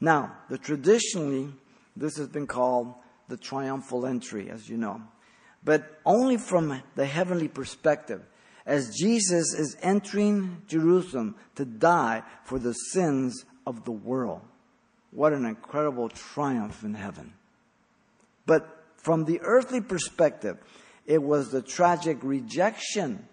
[0.00, 1.48] Now, the traditionally,
[1.96, 2.94] this has been called
[3.28, 5.02] the triumphal entry, as you know,
[5.64, 8.22] but only from the heavenly perspective.
[8.64, 14.42] As Jesus is entering Jerusalem to die for the sins of the world.
[15.10, 17.32] What an incredible triumph in heaven.
[18.48, 20.56] But from the earthly perspective,
[21.04, 23.28] it was the tragic rejection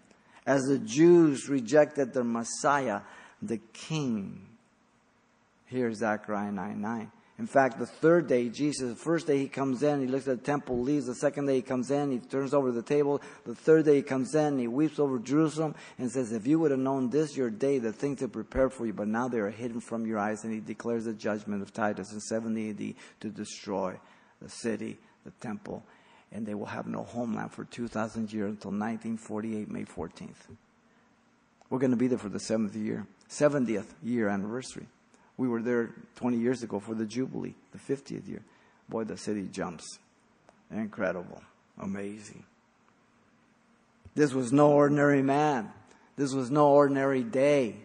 [0.46, 3.00] as the Jews rejected their Messiah,
[3.42, 4.46] the King.
[5.68, 7.12] Here's Zechariah 9 9.
[7.40, 10.40] In fact, the third day, Jesus, the first day he comes in, he looks at
[10.40, 11.06] the temple, leaves.
[11.06, 13.22] The second day he comes in, he turns over the table.
[13.46, 16.72] The third day he comes in, he weeps over Jerusalem and says, If you would
[16.72, 19.50] have known this your day, the things are prepared for you, but now they are
[19.50, 20.44] hidden from your eyes.
[20.44, 23.98] And he declares the judgment of Titus in 70 AD to destroy
[24.42, 25.84] the city the temple,
[26.32, 30.56] and they will have no homeland for 2,000 years until 1948, May 14th.
[31.70, 34.86] We're going to be there for the seventh year, 70th year anniversary.
[35.38, 38.42] We were there 20 years ago for the Jubilee, the 50th year.
[38.88, 40.00] Boy, the city jumps.
[40.72, 41.42] Incredible.
[41.80, 42.44] Amazing.
[44.14, 45.72] This was no ordinary man.
[46.16, 47.76] This was no ordinary day.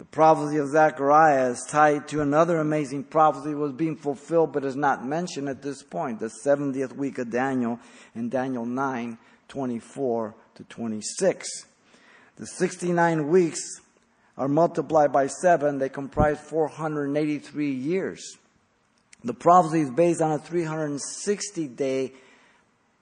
[0.00, 4.74] The prophecy of Zechariah is tied to another amazing prophecy was being fulfilled but is
[4.74, 6.20] not mentioned at this point.
[6.20, 7.78] The 70th week of Daniel
[8.14, 11.66] in Daniel 9, 24 to 26.
[12.36, 13.60] The 69 weeks
[14.38, 15.76] are multiplied by seven.
[15.76, 18.38] They comprise 483 years.
[19.22, 22.14] The prophecy is based on a 360 day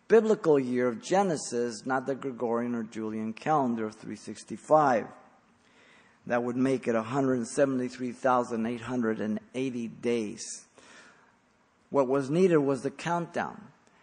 [0.08, 5.06] biblical year of Genesis, not the Gregorian or Julian calendar of 365.
[6.28, 10.66] That would make it 173,880 days.
[11.88, 13.62] What was needed was the countdown.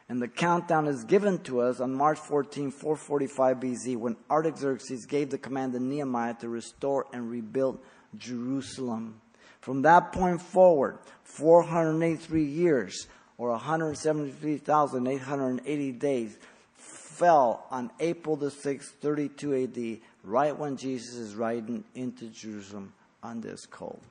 [0.09, 5.29] And the countdown is given to us on March 14, 445 BC, when Artaxerxes gave
[5.29, 7.77] the command to Nehemiah to restore and rebuild
[8.17, 9.21] Jerusalem.
[9.61, 13.05] From that point forward, 483 years,
[13.37, 16.39] or 173,880 days,
[16.75, 23.41] fell on April the 6th, 32 AD, right when Jesus is riding into Jerusalem on
[23.41, 24.01] this colt.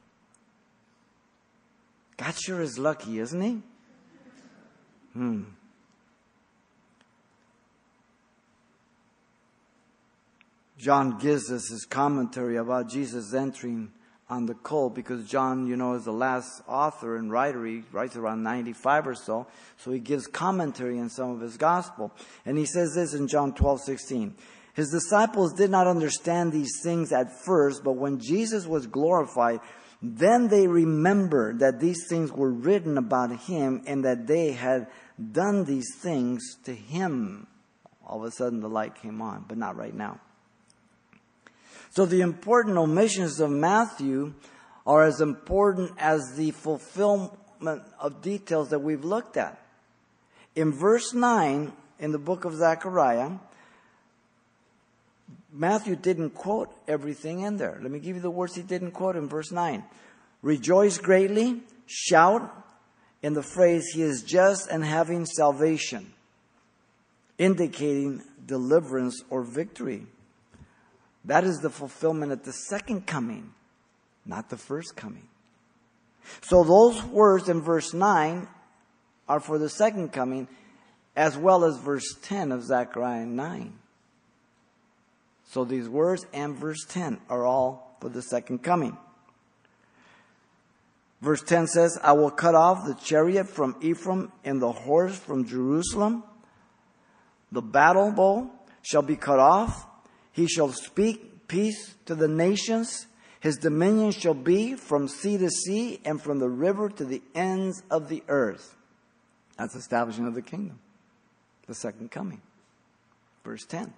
[2.16, 3.62] God sure is lucky, isn't he?
[5.12, 5.42] Hmm.
[10.79, 13.90] John gives us his commentary about Jesus entering
[14.29, 17.64] on the colt because John, you know, is the last author and writer.
[17.64, 19.46] He writes around 95 or so.
[19.79, 22.12] So he gives commentary on some of his gospel.
[22.44, 24.35] And he says this in John 12, 16.
[24.74, 29.60] His disciples did not understand these things at first, but when Jesus was glorified,
[30.02, 34.88] then they remembered that these things were written about him and that they had
[35.32, 37.46] done these things to him.
[38.04, 40.20] All of a sudden the light came on, but not right now.
[41.90, 44.34] So the important omissions of Matthew
[44.84, 47.32] are as important as the fulfillment
[48.00, 49.58] of details that we've looked at.
[50.56, 53.30] In verse 9 in the book of Zechariah,
[55.56, 57.78] Matthew didn't quote everything in there.
[57.80, 59.84] Let me give you the words he didn't quote in verse 9.
[60.42, 62.64] Rejoice greatly, shout
[63.24, 66.12] in the phrase, He is just and having salvation,
[67.38, 70.06] indicating deliverance or victory.
[71.24, 73.54] That is the fulfillment at the second coming,
[74.26, 75.26] not the first coming.
[76.42, 78.46] So those words in verse 9
[79.26, 80.46] are for the second coming,
[81.16, 83.78] as well as verse 10 of Zechariah 9.
[85.46, 88.96] So these words and verse 10 are all for the second coming.
[91.20, 95.46] Verse 10 says, I will cut off the chariot from Ephraim and the horse from
[95.46, 96.22] Jerusalem.
[97.50, 98.50] The battle bow
[98.83, 99.87] shall be cut off.
[100.33, 103.07] He shall speak peace to the nations.
[103.40, 107.83] His dominion shall be from sea to sea and from the river to the ends
[107.90, 108.76] of the earth.
[109.57, 110.78] That's establishing of the kingdom,
[111.66, 112.42] the second coming.
[113.44, 113.92] Verse 10.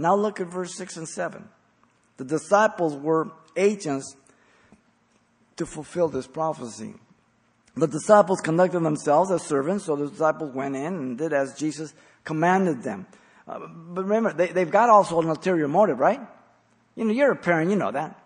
[0.00, 1.46] Now look at verse 6 and 7.
[2.16, 4.16] The disciples were agents
[5.56, 6.94] to fulfill this prophecy.
[7.76, 11.92] The disciples conducted themselves as servants, so the disciples went in and did as Jesus
[12.24, 13.06] commanded them.
[13.46, 13.58] Uh,
[13.90, 16.20] but remember, they, they've got also an ulterior motive, right?
[16.96, 18.18] You know, you're a parent, you know that.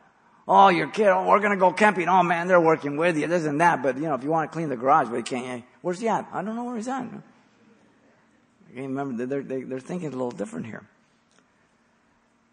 [0.46, 2.08] Oh, your kid, oh, we're gonna go camping.
[2.08, 3.82] Oh man, they're working with you, this and that.
[3.82, 5.64] But you know, if you want to clean the garage, but you can't.
[5.82, 6.28] Where's he at?
[6.32, 7.02] I don't know where he's at.
[7.02, 9.26] I can't remember.
[9.26, 10.86] They're, they're thinking a little different here.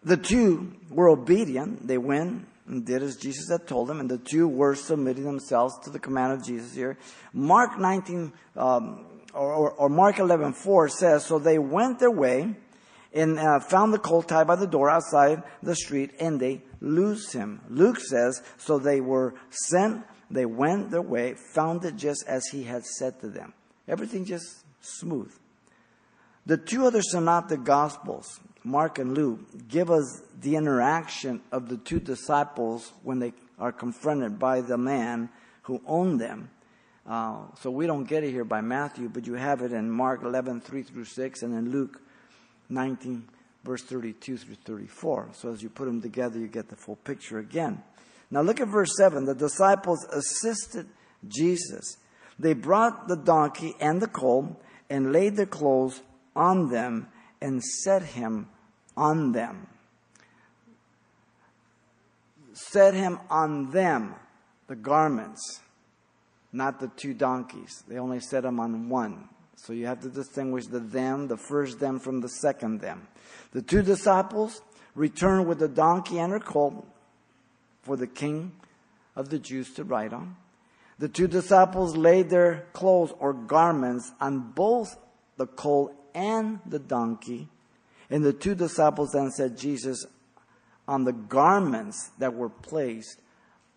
[0.04, 1.88] The two were obedient.
[1.88, 5.78] They went and did as Jesus had told them, and the two were submitting themselves
[5.84, 6.98] to the command of Jesus here.
[7.34, 12.56] Mark 19, um, or, or, or, Mark 11, 4 says, So they went their way
[13.14, 17.34] and uh, found the colt tied by the door outside the street, and they loosed
[17.34, 17.62] him.
[17.70, 22.64] Luke says, So they were sent, they went their way, found it just as he
[22.64, 23.54] had said to them.
[23.88, 25.32] Everything just smooth.
[26.46, 32.00] The two other synoptic gospels, Mark and Luke, give us the interaction of the two
[32.00, 35.30] disciples when they are confronted by the man
[35.64, 36.50] who owned them.
[37.08, 40.22] Uh, so we don't get it here by Matthew, but you have it in Mark
[40.24, 42.02] 11, 3 through 6, and in Luke
[42.70, 43.28] 19,
[43.64, 45.30] verse 32 through 34.
[45.34, 47.82] So as you put them together, you get the full picture again.
[48.30, 49.26] Now look at verse 7.
[49.26, 50.88] The disciples assisted
[51.28, 51.98] Jesus.
[52.40, 56.02] They brought the donkey and the colt and laid their clothes
[56.36, 57.08] on them
[57.42, 58.48] and set him
[58.96, 59.68] on them.
[62.54, 64.16] Set him on them,
[64.68, 65.62] the garments,
[66.54, 67.84] not the two donkeys.
[67.88, 69.30] They only set him on one.
[69.56, 73.08] So you have to distinguish the them, the first them, from the second them.
[73.54, 74.62] The two disciples
[74.96, 76.86] returned with the donkey and her colt
[77.84, 78.52] for the king
[79.16, 80.36] of the Jews to ride on.
[81.00, 84.98] The two disciples laid their clothes or garments on both
[85.38, 87.48] the colt and the donkey.
[88.10, 90.06] And the two disciples then said, Jesus,
[90.88, 93.20] on the garments that were placed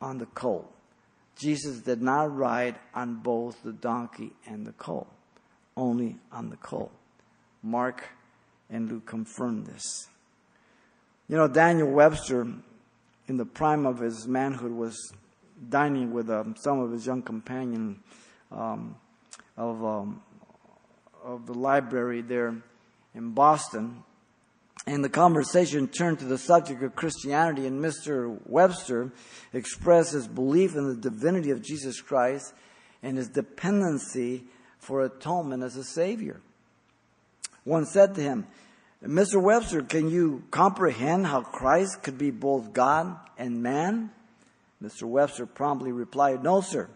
[0.00, 0.70] on the colt.
[1.36, 5.08] Jesus did not ride on both the donkey and the colt,
[5.76, 6.92] only on the colt.
[7.62, 8.08] Mark
[8.70, 10.08] and Luke confirm this.
[11.28, 12.46] You know, Daniel Webster,
[13.26, 14.96] in the prime of his manhood, was
[15.68, 17.98] dining with um, some of his young companions
[18.52, 18.96] um,
[19.56, 20.22] of um,
[21.24, 22.54] of the library there
[23.14, 24.04] in Boston.
[24.86, 28.38] And the conversation turned to the subject of Christianity, and Mr.
[28.46, 29.12] Webster
[29.52, 32.52] expressed his belief in the divinity of Jesus Christ
[33.02, 34.44] and his dependency
[34.78, 36.40] for atonement as a Savior.
[37.64, 38.46] One said to him,
[39.02, 39.40] Mr.
[39.40, 44.10] Webster, can you comprehend how Christ could be both God and man?
[44.82, 45.04] Mr.
[45.04, 46.88] Webster promptly replied, No, sir,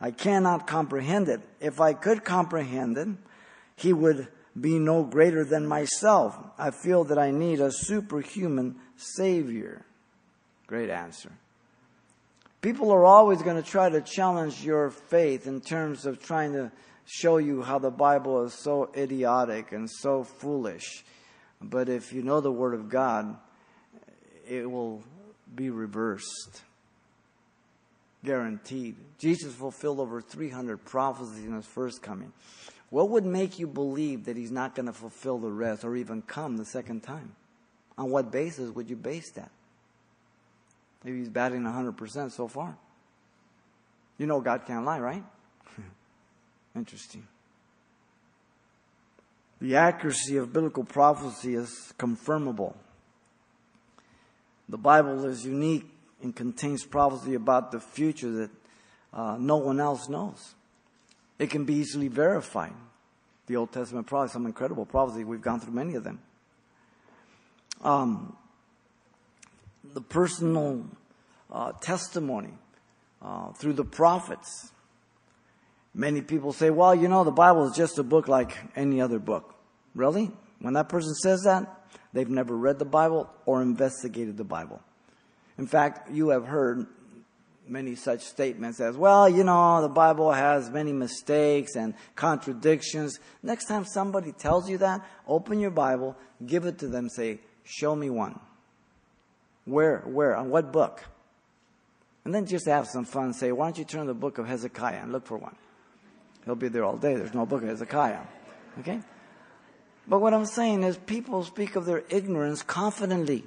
[0.00, 1.40] I cannot comprehend it.
[1.60, 3.08] If I could comprehend it,
[3.76, 6.36] he would be no greater than myself.
[6.58, 9.84] I feel that I need a superhuman Savior.
[10.66, 11.32] Great answer.
[12.62, 16.72] People are always going to try to challenge your faith in terms of trying to
[17.04, 21.04] show you how the Bible is so idiotic and so foolish.
[21.60, 23.36] But if you know the Word of God,
[24.48, 25.02] it will
[25.54, 26.62] be reversed.
[28.24, 28.96] Guaranteed.
[29.18, 32.32] Jesus fulfilled over 300 prophecies in his first coming.
[32.94, 36.22] What would make you believe that he's not going to fulfill the rest or even
[36.22, 37.34] come the second time?
[37.98, 39.50] On what basis would you base that?
[41.02, 42.76] Maybe he's batting 100% so far.
[44.16, 45.24] You know God can't lie, right?
[46.76, 47.26] Interesting.
[49.60, 52.74] The accuracy of biblical prophecy is confirmable.
[54.68, 55.90] The Bible is unique
[56.22, 58.50] and contains prophecy about the future that
[59.12, 60.54] uh, no one else knows.
[61.38, 62.72] It can be easily verified.
[63.46, 65.24] The Old Testament prophecy, some incredible prophecy.
[65.24, 66.20] We've gone through many of them.
[67.82, 68.36] Um,
[69.92, 70.86] the personal
[71.50, 72.54] uh, testimony
[73.20, 74.70] uh, through the prophets.
[75.94, 79.18] Many people say, well, you know, the Bible is just a book like any other
[79.18, 79.54] book.
[79.94, 80.30] Really?
[80.60, 81.68] When that person says that,
[82.12, 84.80] they've never read the Bible or investigated the Bible.
[85.58, 86.86] In fact, you have heard
[87.68, 93.18] many such statements as, well, you know, the Bible has many mistakes and contradictions.
[93.42, 97.94] Next time somebody tells you that, open your Bible, give it to them, say, show
[97.96, 98.38] me one.
[99.64, 101.04] Where, where, on what book?
[102.24, 104.46] And then just have some fun, say, why don't you turn to the book of
[104.46, 105.56] Hezekiah and look for one?
[106.44, 107.14] He'll be there all day.
[107.14, 108.20] There's no book of Hezekiah.
[108.80, 109.00] Okay?
[110.06, 113.44] But what I'm saying is people speak of their ignorance confidently.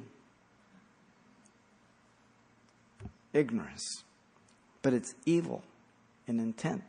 [3.33, 4.03] Ignorance
[4.81, 5.63] but it's evil
[6.27, 6.83] in intent.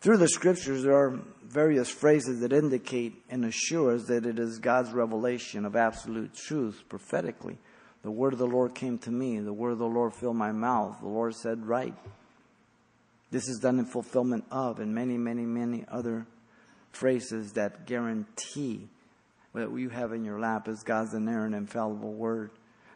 [0.00, 4.58] Through the scriptures, there are various phrases that indicate and assure us that it is
[4.58, 7.58] God's revelation of absolute truth prophetically.
[8.02, 10.52] The word of the Lord came to me, the word of the Lord filled my
[10.52, 11.94] mouth, the Lord said, Right.
[13.30, 16.26] This is done in fulfillment of, and many, many, many other
[16.90, 18.88] phrases that guarantee
[19.52, 22.50] what you have in your lap is God's inerrant, infallible word.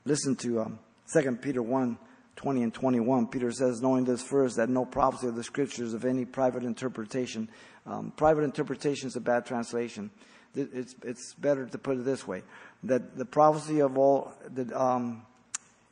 [0.05, 0.79] Listen to um,
[1.13, 1.99] 2 Peter 1
[2.37, 6.05] 20 and 21, Peter says, knowing this first, that no prophecy of the scriptures of
[6.05, 7.49] any private interpretation.
[7.87, 10.11] Um, private interpretation is a bad translation.
[10.57, 12.43] It's, it's better to put it this way
[12.85, 15.23] that the prophecy of all that, um,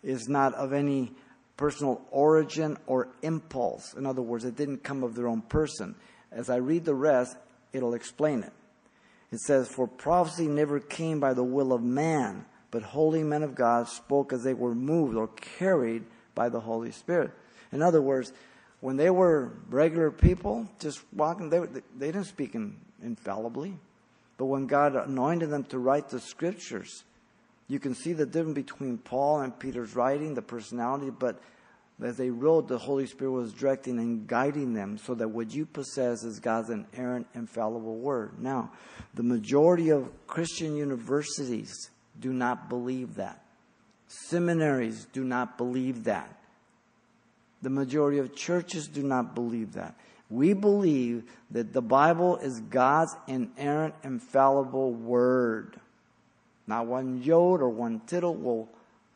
[0.03, 1.13] is not of any
[1.57, 3.95] personal origin or impulse.
[3.95, 5.95] In other words, it didn't come of their own person.
[6.31, 7.37] As I read the rest,
[7.73, 8.53] it'll explain it.
[9.31, 13.55] It says, For prophecy never came by the will of man but holy men of
[13.55, 16.05] God spoke as they were moved or carried
[16.35, 17.31] by the Holy Spirit.
[17.71, 18.33] In other words,
[18.81, 21.61] when they were regular people, just walking, they,
[21.97, 23.75] they didn't speak in, infallibly.
[24.39, 27.05] But when God anointed them to write the scriptures,
[27.69, 31.41] you can see the difference between Paul and Peter's writing, the personality, but
[32.03, 35.67] as they wrote, the Holy Spirit was directing and guiding them so that what you
[35.67, 38.41] possess is God's inerrant, infallible word.
[38.41, 38.73] Now,
[39.15, 41.91] the majority of Christian universities
[42.21, 43.43] do not believe that.
[44.09, 46.37] Seminaries do not believe that.
[47.63, 49.95] The majority of churches do not believe that.
[50.29, 55.79] We believe that the Bible is God's inerrant, infallible word.
[56.67, 58.69] Not one jot or one tittle will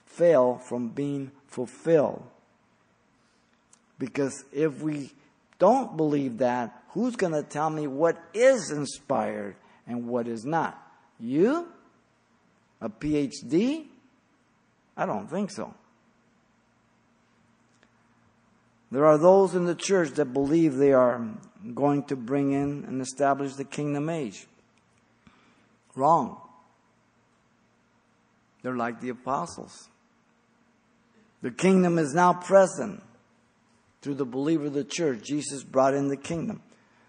[0.05, 2.23] fail from being fulfilled.
[3.99, 5.13] Because if we
[5.59, 10.79] don't believe that, who's going to tell me what is inspired and what is not?
[11.19, 11.67] You?
[12.81, 13.87] A PhD?
[14.97, 15.75] I don't think so.
[18.91, 21.27] There are those in the church that believe they are
[21.75, 24.47] going to bring in and establish the kingdom age.
[25.95, 26.41] Wrong.
[28.63, 29.89] They're like the apostles.
[31.43, 33.03] The kingdom is now present
[34.03, 35.25] through the believer of the church.
[35.25, 36.63] Jesus brought in the kingdom.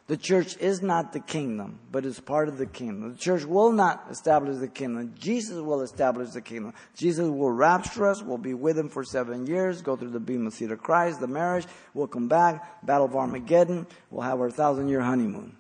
[0.08, 3.12] The church is not the kingdom, but is part of the kingdom.
[3.12, 5.14] The church will not establish the kingdom.
[5.20, 6.74] Jesus will establish the kingdom.
[6.96, 8.24] Jesus will rapture us.
[8.24, 11.28] We'll be with him for seven years, go through the Bema seat of Christ, the
[11.28, 11.66] marriage.
[11.94, 13.86] We'll come back, battle of Armageddon.
[14.10, 15.58] We'll have our thousand year honeymoon.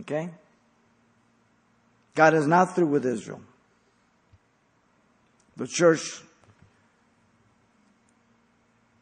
[0.00, 0.30] Okay?
[2.16, 3.42] God is not through with Israel.
[5.56, 6.20] The church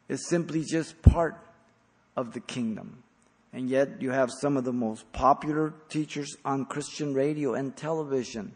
[0.07, 1.35] is simply just part
[2.15, 3.01] of the kingdom.
[3.53, 8.53] And yet you have some of the most popular teachers on Christian radio and television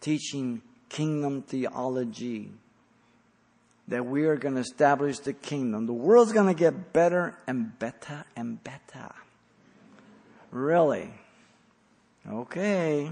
[0.00, 2.52] teaching kingdom theology.
[3.88, 5.86] That we are going to establish the kingdom.
[5.86, 9.14] The world's going to get better and better and better.
[10.50, 11.10] Really?
[12.26, 13.10] Okay.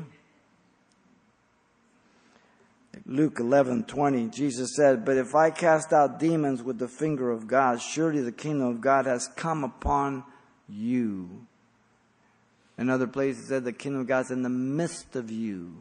[3.05, 7.47] Luke 11, 20, Jesus said, But if I cast out demons with the finger of
[7.47, 10.25] God, surely the kingdom of God has come upon
[10.73, 11.47] you.
[12.77, 15.77] Another place it said the kingdom of God's in the midst of you.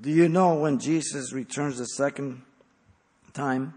[0.00, 2.42] Do you know when Jesus returns the second
[3.32, 3.74] time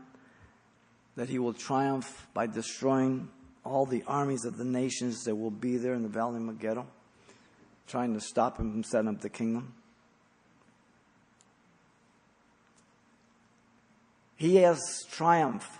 [1.16, 3.30] that he will triumph by destroying
[3.64, 6.86] all the armies of the nations that will be there in the valley of Megiddo,
[7.88, 9.74] trying to stop him from setting up the kingdom?
[14.36, 15.72] He has triumphed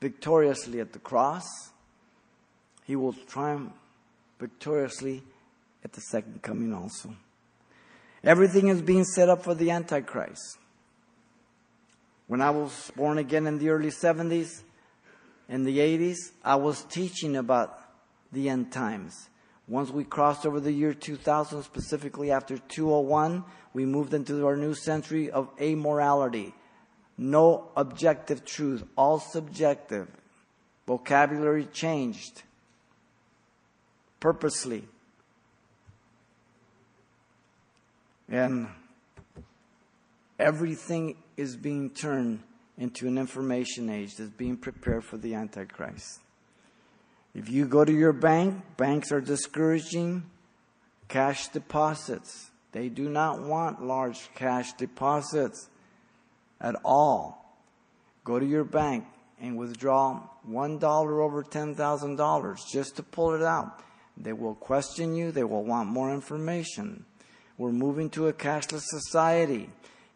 [0.00, 1.44] victoriously at the cross
[2.86, 3.72] he will triumph
[4.38, 5.22] victoriously
[5.84, 7.14] at the second coming also.
[8.22, 10.58] Everything is being set up for the Antichrist.
[12.28, 14.62] When I was born again in the early 70s,
[15.48, 17.78] in the 80s, I was teaching about
[18.32, 19.28] the end times.
[19.68, 24.74] Once we crossed over the year 2000, specifically after 201, we moved into our new
[24.74, 26.52] century of amorality.
[27.18, 30.08] No objective truth, all subjective.
[30.86, 32.42] Vocabulary changed
[34.26, 34.82] purposely.
[38.28, 38.66] And
[40.36, 42.42] everything is being turned
[42.76, 46.18] into an information age that's being prepared for the Antichrist.
[47.36, 50.24] If you go to your bank, banks are discouraging
[51.06, 52.50] cash deposits.
[52.72, 55.68] They do not want large cash deposits
[56.60, 57.54] at all.
[58.24, 59.04] Go to your bank
[59.40, 60.20] and withdraw
[60.50, 63.84] $1 over $10,000 just to pull it out.
[64.16, 67.04] They will question you, they will want more information.
[67.58, 69.70] We're moving to a cashless society.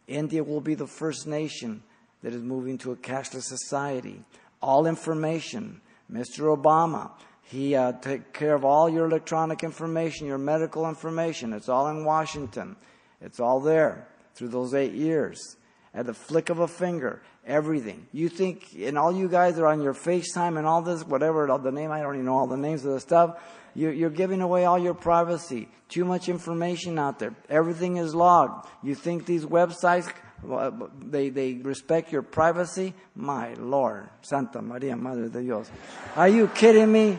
[0.07, 1.83] India will be the first nation
[2.21, 4.23] that is moving to a cashless society.
[4.61, 5.81] All information.
[6.11, 6.55] Mr.
[6.55, 7.11] Obama,
[7.43, 11.53] he uh, take care of all your electronic information, your medical information.
[11.53, 12.75] It's all in Washington.
[13.21, 15.57] It's all there through those eight years.
[15.93, 18.07] At the flick of a finger, everything.
[18.13, 21.71] You think, and all you guys are on your FaceTime and all this, whatever the
[21.71, 23.37] name, I don't even know all the names of the stuff.
[23.75, 25.67] You're, you're giving away all your privacy.
[25.89, 27.35] Too much information out there.
[27.49, 28.67] Everything is logged.
[28.83, 30.09] You think these websites,
[30.49, 30.71] uh,
[31.01, 32.93] they, they respect your privacy?
[33.15, 34.09] My Lord.
[34.21, 35.69] Santa Maria, Madre de Dios.
[36.15, 37.17] Are you kidding me?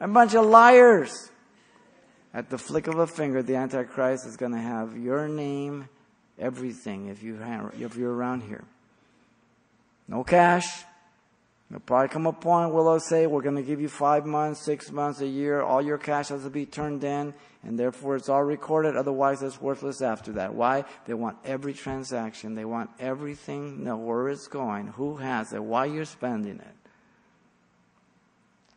[0.00, 1.31] A bunch of liars.
[2.34, 5.88] At the flick of a finger, the Antichrist is going to have your name,
[6.38, 7.38] everything, if, you,
[7.78, 8.64] if you're around here.
[10.08, 10.84] No cash,
[11.72, 14.60] There'll probably come a point where they'll say, we're going to give you five months,
[14.60, 15.62] six months, a year.
[15.62, 18.94] All your cash has to be turned in, and therefore it's all recorded.
[18.94, 20.52] Otherwise, it's worthless after that.
[20.52, 20.84] Why?
[21.06, 22.56] They want every transaction.
[22.56, 26.76] They want everything, know where it's going, who has it, why you're spending it.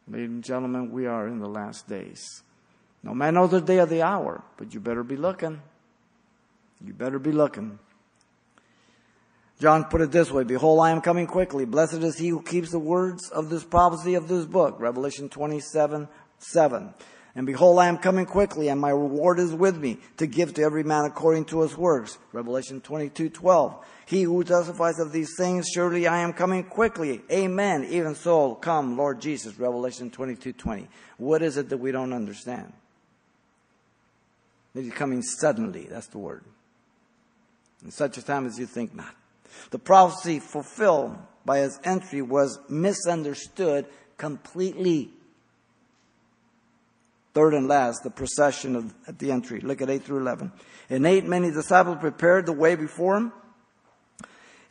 [0.07, 2.43] Ladies and gentlemen, we are in the last days.
[3.05, 5.61] No man knows the day or the hour, but you better be looking.
[6.83, 7.77] You better be looking.
[9.61, 11.65] John put it this way, Behold, I am coming quickly.
[11.65, 14.77] Blessed is he who keeps the words of this prophecy of this book.
[14.79, 16.07] Revelation 27,
[16.39, 16.93] 7.
[17.35, 20.63] And behold, I am coming quickly, and my reward is with me to give to
[20.63, 22.17] every man according to his works.
[22.33, 23.85] Revelation 22, 12.
[24.07, 27.21] He who testifies of these things, surely I am coming quickly.
[27.31, 27.85] Amen.
[27.89, 29.59] Even so, come, Lord Jesus.
[29.59, 30.87] Revelation 22, 20.
[31.17, 32.73] What is it that we don't understand?
[34.75, 35.87] That he's coming suddenly.
[35.89, 36.43] That's the word.
[37.83, 39.15] In such a time as you think not.
[39.71, 43.85] The prophecy fulfilled by his entry was misunderstood
[44.17, 45.11] completely.
[47.33, 49.61] Third and last, the procession of, at the entry.
[49.61, 50.51] Look at 8 through 11.
[50.89, 53.33] In 8, many disciples prepared the way before him,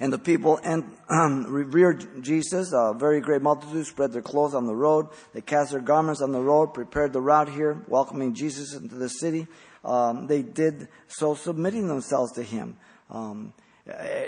[0.00, 2.72] and the people and, um, revered Jesus.
[2.72, 5.08] A very great multitude spread their clothes on the road.
[5.32, 9.08] They cast their garments on the road, prepared the route here, welcoming Jesus into the
[9.08, 9.46] city.
[9.84, 12.76] Um, they did so submitting themselves to him.
[13.10, 13.52] Um,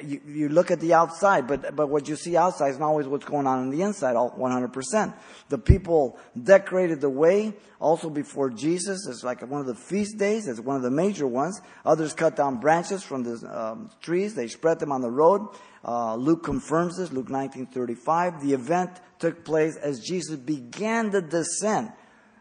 [0.04, 3.06] you, you, look at the outside, but, but what you see outside is not always
[3.06, 5.14] what's going on in the inside, all 100%.
[5.48, 9.06] The people decorated the way also before Jesus.
[9.08, 10.46] It's like one of the feast days.
[10.46, 11.58] It's one of the major ones.
[11.86, 14.34] Others cut down branches from the um, trees.
[14.34, 15.48] They spread them on the road.
[15.82, 18.42] Uh, Luke confirms this, Luke 1935.
[18.42, 21.92] The event took place as Jesus began the descent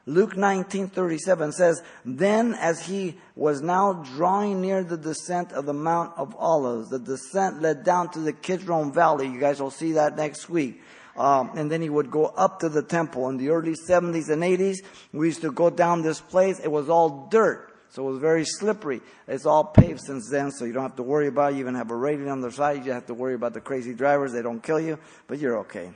[0.08, 6.14] Luke 19:37 says, "Then as he was now drawing near the descent of the Mount
[6.16, 9.28] of Olives, the descent led down to the Kidron Valley.
[9.28, 10.82] You guys will see that next week.
[11.18, 13.30] Um, and then he would go up to the temple.
[13.30, 14.78] In the early 70s and 80s,
[15.14, 16.60] we used to go down this place.
[16.60, 17.72] It was all dirt.
[17.90, 19.02] So it was very slippery.
[19.26, 21.56] It's all paved since then, so you don't have to worry about it.
[21.56, 22.86] You even have a rating on the side.
[22.86, 24.34] You have to worry about the crazy drivers.
[24.34, 25.92] They don't kill you, but you're okay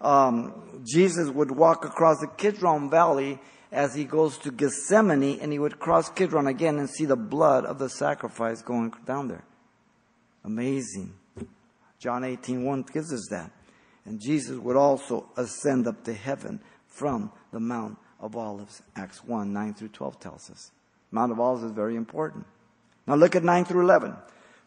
[0.00, 3.38] um, Jesus would walk across the Kidron Valley
[3.72, 7.64] as he goes to Gethsemane, and he would cross Kidron again and see the blood
[7.64, 9.44] of the sacrifice going down there.
[10.44, 11.14] Amazing.
[11.98, 13.50] John 18, 1 gives us that.
[14.06, 18.82] And Jesus would also ascend up to heaven from the Mount of Olives.
[18.96, 20.72] Acts 1, 9 through 12 tells us.
[21.10, 22.46] Mount of Olives is very important.
[23.06, 24.16] Now look at 9 through 11.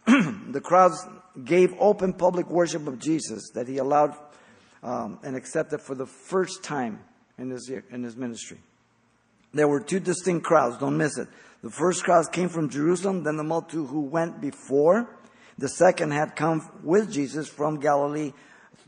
[0.51, 1.05] the crowds
[1.43, 4.15] gave open public worship of Jesus that he allowed
[4.83, 6.99] um, and accepted for the first time
[7.37, 8.59] in his, in his ministry.
[9.53, 11.27] There were two distinct crowds, don't miss it.
[11.61, 15.09] The first crowd came from Jerusalem, then the multitude who went before.
[15.57, 18.33] The second had come with Jesus from Galilee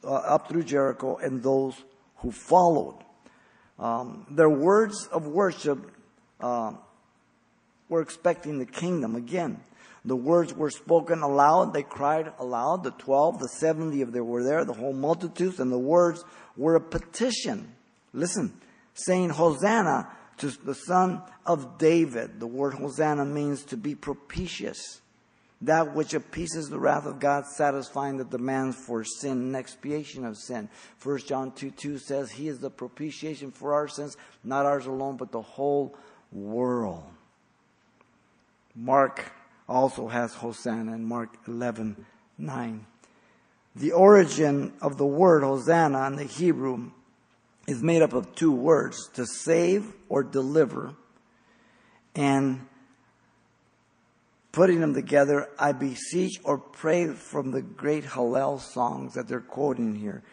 [0.03, 1.75] uh, up through Jericho, and those
[2.17, 2.97] who followed.
[3.79, 5.91] Um, their words of worship
[6.41, 6.73] uh,
[7.87, 9.61] were expecting the kingdom again.
[10.05, 11.73] The words were spoken aloud.
[11.73, 12.83] They cried aloud.
[12.83, 16.23] The twelve, the seventy, if they were there, the whole multitudes, and the words
[16.55, 17.73] were a petition.
[18.13, 18.53] Listen,
[18.93, 22.39] saying, Hosanna to the son of David.
[22.39, 25.01] The word Hosanna means to be propitious.
[25.61, 30.37] That which appeases the wrath of God, satisfying the demands for sin and expiation of
[30.37, 30.69] sin.
[31.01, 35.17] 1 John 2 2 says, He is the propitiation for our sins, not ours alone,
[35.17, 35.95] but the whole
[36.31, 37.05] world.
[38.75, 39.31] Mark
[39.67, 42.05] also has Hosanna in Mark 11
[42.37, 42.85] 9.
[43.75, 46.91] The origin of the word Hosanna in the Hebrew
[47.67, 50.93] is made up of two words to save or deliver.
[52.15, 52.67] And
[54.51, 59.95] putting them together, I beseech or pray from the great Hallel songs that they're quoting
[59.95, 60.23] here.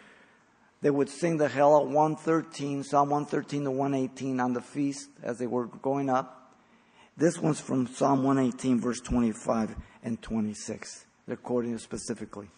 [0.81, 5.47] They would sing the Hallel 113, Psalm 113 to 118 on the feast as they
[5.47, 6.42] were going up.
[7.17, 11.05] This one's from Psalm 118, verse 25 and 26.
[11.27, 12.49] They're quoting it specifically.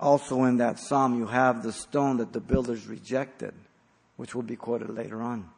[0.00, 3.54] Also, in that psalm, you have the stone that the builders rejected,
[4.16, 5.48] which will be quoted later on.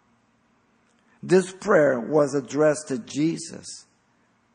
[1.23, 3.87] This prayer was addressed to Jesus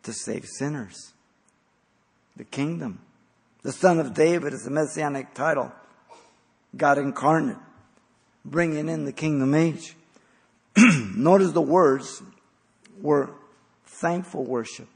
[0.03, 1.13] to save sinners.
[2.36, 2.99] The kingdom.
[3.63, 5.71] The Son of David is a messianic title.
[6.77, 7.57] God incarnate,
[8.45, 9.95] bringing in the kingdom age.
[11.15, 12.22] Notice the words
[13.01, 13.32] were
[13.86, 14.88] thankful worship.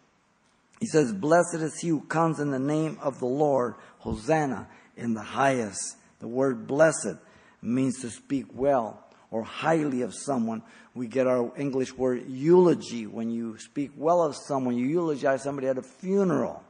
[0.80, 3.76] He says, Blessed is he who comes in the name of the Lord.
[3.99, 4.67] Hosanna
[4.97, 5.97] in the highest.
[6.19, 7.15] The word blessed
[7.61, 10.61] means to speak well or highly of someone.
[10.93, 13.07] We get our English word eulogy.
[13.07, 16.63] When you speak well of someone, you eulogize somebody at a funeral.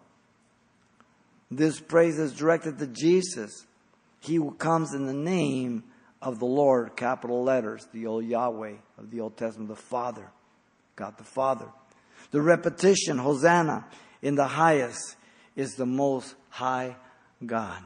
[1.52, 3.66] This praise is directed to Jesus.
[4.22, 5.84] He who comes in the name
[6.24, 10.32] of the Lord, capital letters, the old Yahweh of the Old Testament, the Father,
[10.96, 11.68] God the Father.
[12.32, 13.86] The repetition, Hosanna,
[14.22, 15.18] in the highest,
[15.56, 16.96] is the most high
[17.46, 17.84] God.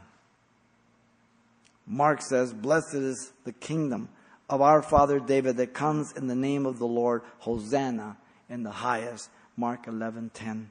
[1.88, 4.10] Mark says, Blessed is the kingdom
[4.50, 8.18] of our father David that comes in the name of the Lord, Hosanna
[8.50, 9.30] in the highest.
[9.58, 10.68] Mark 11:10.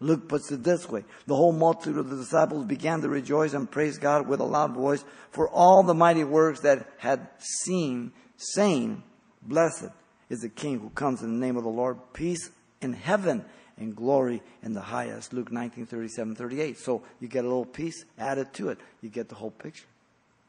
[0.00, 1.04] Luke puts it this way.
[1.26, 4.72] The whole multitude of the disciples began to rejoice and praise God with a loud
[4.72, 9.02] voice for all the mighty works that had seen, saying,
[9.42, 9.90] Blessed
[10.30, 11.98] is the King who comes in the name of the Lord.
[12.14, 13.44] Peace in heaven
[13.76, 15.34] and glory in the highest.
[15.34, 16.78] Luke 19, 37, 38.
[16.78, 18.78] So you get a little piece added to it.
[19.02, 19.86] You get the whole picture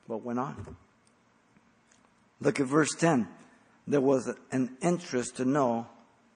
[0.07, 0.75] what went on.
[2.39, 3.27] Look at verse 10.
[3.87, 5.87] There was an interest to know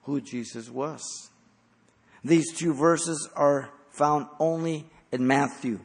[0.02, 1.30] who Jesus was.
[2.26, 5.78] These two verses are found only in Matthew.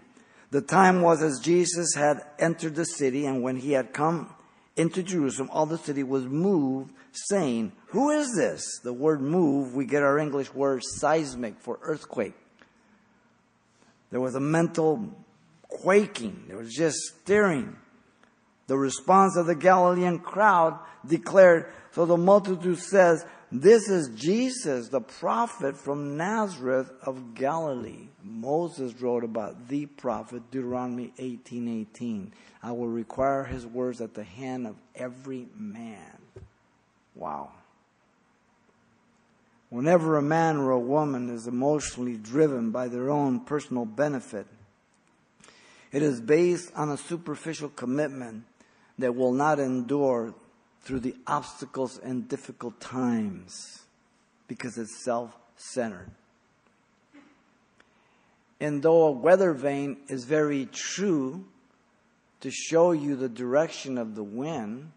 [0.49, 4.33] The time was as Jesus had entered the city, and when he had come
[4.75, 8.79] into Jerusalem, all the city was moved, saying, Who is this?
[8.83, 12.33] The word move, we get our English word seismic for earthquake.
[14.09, 15.13] There was a mental
[15.67, 17.75] quaking, there was just stirring.
[18.65, 25.01] The response of the Galilean crowd declared, so the multitude says, this is Jesus, the
[25.01, 28.07] prophet from Nazareth of Galilee.
[28.23, 31.67] Moses wrote about the prophet, Deuteronomy 18:18.
[31.81, 32.33] 18.
[32.63, 36.17] I will require his words at the hand of every man.
[37.15, 37.51] Wow.
[39.69, 44.45] Whenever a man or a woman is emotionally driven by their own personal benefit,
[45.91, 48.43] it is based on a superficial commitment
[48.99, 50.33] that will not endure
[50.83, 53.83] through the obstacles and difficult times
[54.47, 56.09] because it's self centered.
[58.59, 61.45] And though a weather vane is very true
[62.41, 64.91] to show you the direction of the wind,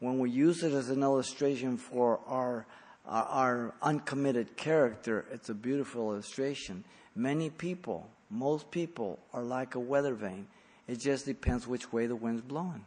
[0.00, 2.66] when we use it as an illustration for our,
[3.06, 6.84] our, our uncommitted character, it's a beautiful illustration.
[7.16, 10.46] Many people, most people, are like a weather vane.
[10.86, 12.84] It just depends which way the wind's blowing.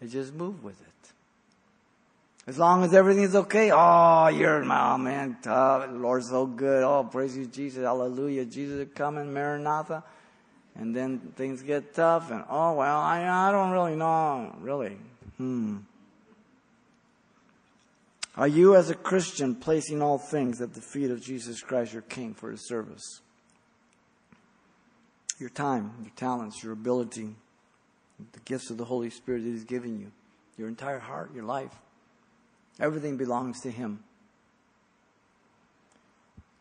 [0.00, 0.86] They just move with it.
[2.46, 5.36] As long as everything's okay, oh, you're, oh man.
[5.42, 6.84] The Lord's so good.
[6.84, 7.82] Oh, praise you, Jesus.
[7.82, 8.44] Hallelujah.
[8.44, 10.04] Jesus is coming, Maranatha.
[10.78, 14.54] And then things get tough, and oh, well, I, I don't really know.
[14.60, 14.98] Really.
[15.38, 15.78] Hmm.
[18.36, 22.02] Are you, as a Christian, placing all things at the feet of Jesus Christ, your
[22.02, 23.22] King, for his service?
[25.38, 27.34] Your time, your talents, your ability,
[28.32, 30.10] the gifts of the Holy Spirit that He's given you,
[30.56, 31.74] your entire heart, your life.
[32.80, 34.02] Everything belongs to Him.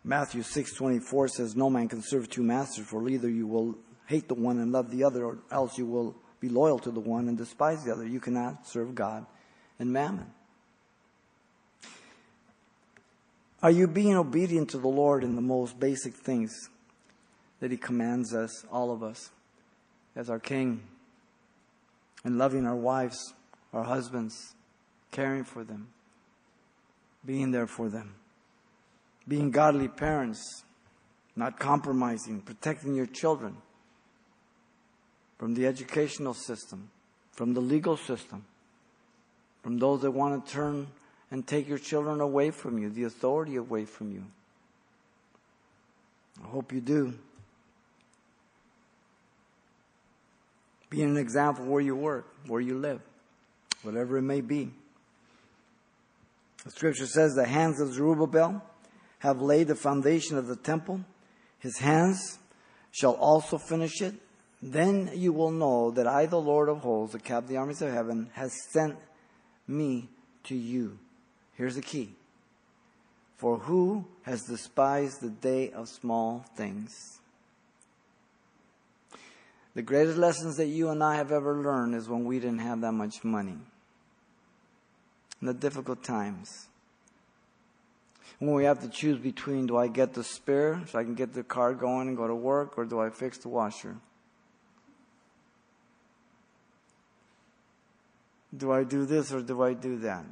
[0.04, 3.76] Matthew 6:24 says, "No man can serve two masters, for either you will
[4.06, 7.00] hate the one and love the other, or else you will be loyal to the
[7.00, 8.06] one and despise the other.
[8.06, 9.26] You cannot serve God
[9.80, 10.32] and mammon."
[13.64, 16.70] Are you being obedient to the Lord in the most basic things
[17.60, 19.32] that He commands us, all of us,
[20.16, 20.84] as our King,
[22.26, 23.34] and loving our wives,
[23.72, 24.56] our husbands,
[25.12, 25.88] caring for them,
[27.26, 28.16] being there for them,
[29.28, 30.64] being godly parents,
[31.36, 33.56] not compromising, protecting your children
[35.38, 36.90] from the educational system,
[37.32, 38.44] from the legal system,
[39.62, 40.88] from those that want to turn
[41.30, 44.24] and take your children away from you, the authority away from you.
[46.44, 47.14] I hope you do.
[50.96, 53.02] Be an example where you work, where you live,
[53.84, 54.72] whatever it may be.
[56.64, 58.64] The scripture says the hands of Zerubbabel
[59.20, 61.02] have laid the foundation of the temple.
[61.60, 62.40] His hands
[62.92, 64.14] shall also finish it.
[64.62, 67.82] Then you will know that I, the Lord of hosts, the captain of the armies
[67.82, 68.96] of heaven, has sent
[69.68, 70.08] me
[70.46, 70.98] to you.
[71.56, 72.16] Here's the key.
[73.36, 77.20] For who has despised the day of small things?
[79.76, 82.80] The greatest lessons that you and I have ever learned is when we didn't have
[82.82, 83.58] that much money.
[85.42, 86.68] In the difficult times.
[88.40, 91.34] When we have to choose between do I get the spare so I can get
[91.34, 93.98] the car going and go to work, or do I fix the washer?
[98.56, 100.24] Do I do this or do I do that?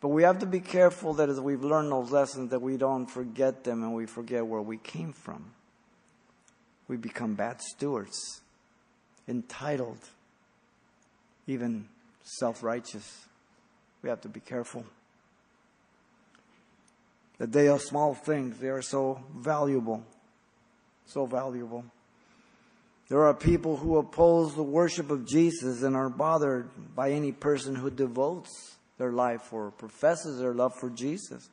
[0.00, 3.06] But we have to be careful that as we've learned those lessons that we don't
[3.06, 5.52] forget them and we forget where we came from.
[6.90, 8.40] We become bad stewards,
[9.28, 10.00] entitled,
[11.46, 11.86] even
[12.24, 13.28] self-righteous.
[14.02, 14.84] We have to be careful.
[17.38, 18.58] That they are small things.
[18.58, 20.02] They are so valuable.
[21.06, 21.84] So valuable.
[23.08, 27.76] There are people who oppose the worship of Jesus and are bothered by any person
[27.76, 31.50] who devotes their life or professes their love for Jesus.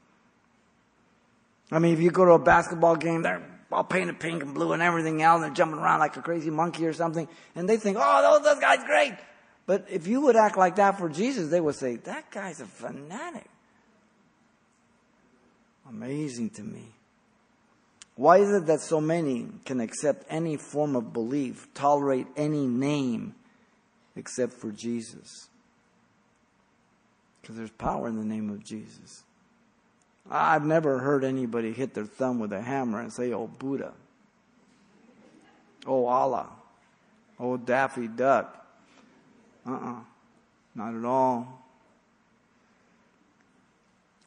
[1.71, 4.73] I mean, if you go to a basketball game, they're all painted pink and blue
[4.73, 7.77] and everything else, and they're jumping around like a crazy monkey or something, and they
[7.77, 9.13] think, oh, those, those guy's great.
[9.65, 12.65] But if you would act like that for Jesus, they would say, that guy's a
[12.65, 13.49] fanatic.
[15.89, 16.85] Amazing to me.
[18.15, 23.35] Why is it that so many can accept any form of belief, tolerate any name
[24.15, 25.49] except for Jesus?
[27.41, 29.23] Because there's power in the name of Jesus.
[30.29, 33.93] I've never heard anybody hit their thumb with a hammer and say, Oh, Buddha.
[35.85, 36.49] Oh, Allah.
[37.39, 38.53] Oh, Daffy Duck.
[39.65, 39.91] Uh uh-uh.
[39.91, 39.99] uh.
[40.75, 41.63] Not at all.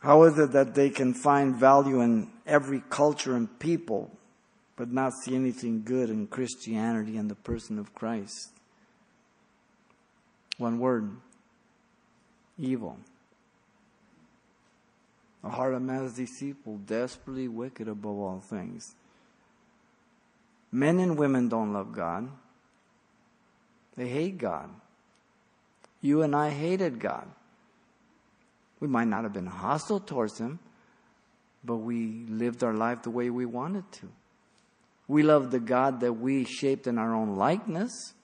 [0.01, 4.11] How is it that they can find value in every culture and people,
[4.76, 8.51] but not see anything good in Christianity and the person of Christ?
[10.57, 11.11] One word
[12.59, 12.98] evil.
[15.43, 18.95] The heart of man is deceitful, desperately wicked above all things.
[20.70, 22.28] Men and women don't love God.
[23.97, 24.70] They hate God.
[26.01, 27.26] You and I hated God.
[28.78, 30.59] We might not have been hostile towards Him,
[31.64, 34.09] but we lived our life the way we wanted to.
[35.09, 38.14] We loved the God that we shaped in our own likeness,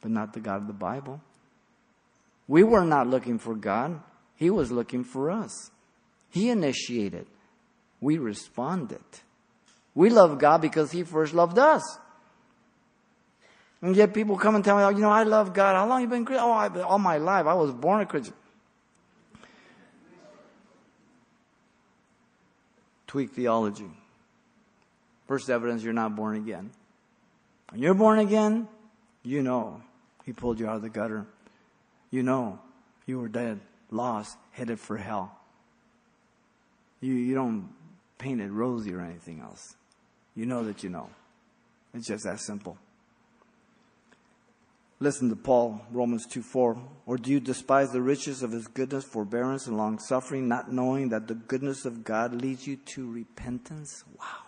[0.00, 1.20] but not the God of the Bible.
[2.46, 4.00] We were not looking for God,
[4.36, 5.70] He was looking for us.
[6.30, 7.26] He initiated,
[8.00, 9.04] we responded.
[9.94, 11.98] We love God because He first loved us.
[13.80, 15.74] And yet people come and tell me, oh, you know, I love God.
[15.74, 16.44] How long have you been Christian?
[16.44, 17.46] Oh, I, all my life.
[17.46, 18.34] I was born a Christian.
[23.16, 23.90] tweak theology.
[25.26, 26.70] First evidence you're not born again.
[27.70, 28.68] When you're born again,
[29.22, 29.80] you know
[30.26, 31.26] He pulled you out of the gutter.
[32.10, 32.58] You know
[33.06, 33.60] you were dead,
[33.90, 35.34] lost, headed for hell.
[37.00, 37.68] You, you don't
[38.18, 39.76] paint it rosy or anything else.
[40.34, 41.10] You know that you know.
[41.94, 42.76] It's just that simple.
[44.98, 46.76] Listen to Paul, Romans 2 4.
[47.04, 51.10] Or do you despise the riches of his goodness, forbearance, and long suffering, not knowing
[51.10, 54.04] that the goodness of God leads you to repentance?
[54.18, 54.46] Wow.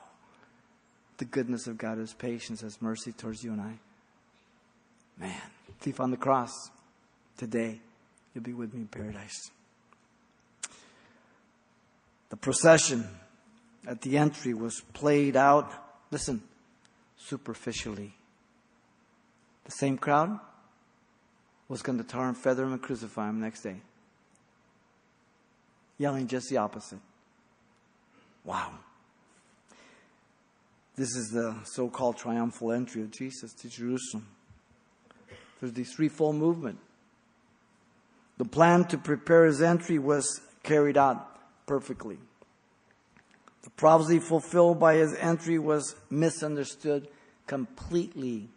[1.19, 3.79] The goodness of God is patience, has mercy towards you and I.
[5.19, 5.41] Man,
[5.81, 6.71] thief on the cross,
[7.37, 7.81] today,
[8.35, 9.51] you'll be with me in paradise.
[12.31, 13.09] The procession
[13.87, 15.73] at the entry was played out,
[16.11, 16.43] listen,
[17.17, 18.15] superficially.
[19.65, 20.39] The same crowd
[21.69, 23.77] was going to tar and feather him and crucify him next day.
[25.99, 27.01] Yelling just the opposite.
[28.45, 28.73] Wow.
[30.97, 34.27] This is the so called triumphal entry of Jesus to Jerusalem.
[35.61, 36.79] There's the threefold movement.
[38.39, 41.28] The plan to prepare his entry was carried out
[41.69, 42.19] perfectly.
[43.63, 47.07] The prophecy fulfilled by his entry was misunderstood
[47.47, 48.49] completely.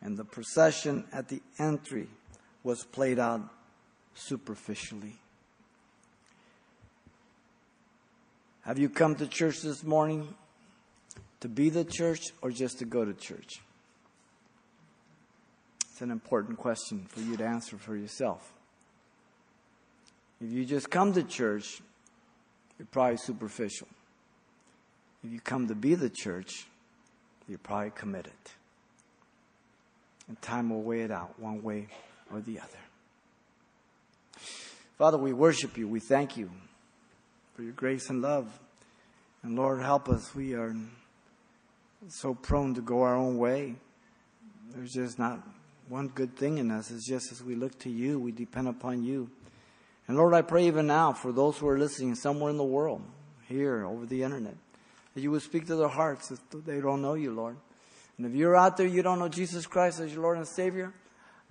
[0.00, 2.08] And the procession at the entry
[2.62, 3.40] was played out
[4.14, 5.16] superficially.
[8.62, 10.34] Have you come to church this morning
[11.40, 13.60] to be the church or just to go to church?
[15.90, 18.52] It's an important question for you to answer for yourself.
[20.40, 21.80] If you just come to church,
[22.78, 23.88] you're probably superficial.
[25.24, 26.66] If you come to be the church,
[27.48, 28.32] you're probably committed.
[30.28, 31.88] And time will weigh it out one way
[32.32, 32.68] or the other.
[34.96, 35.88] Father, we worship you.
[35.88, 36.50] We thank you
[37.54, 38.46] for your grace and love.
[39.42, 40.34] And Lord, help us.
[40.34, 40.76] We are
[42.08, 43.76] so prone to go our own way.
[44.74, 45.40] There's just not
[45.88, 46.90] one good thing in us.
[46.90, 49.30] It's just as we look to you, we depend upon you.
[50.08, 53.02] And Lord, I pray even now for those who are listening somewhere in the world,
[53.46, 54.56] here, over the internet,
[55.14, 57.56] that you would speak to their hearts if they don't know you, Lord.
[58.16, 60.92] And if you're out there, you don't know Jesus Christ as your Lord and Savior,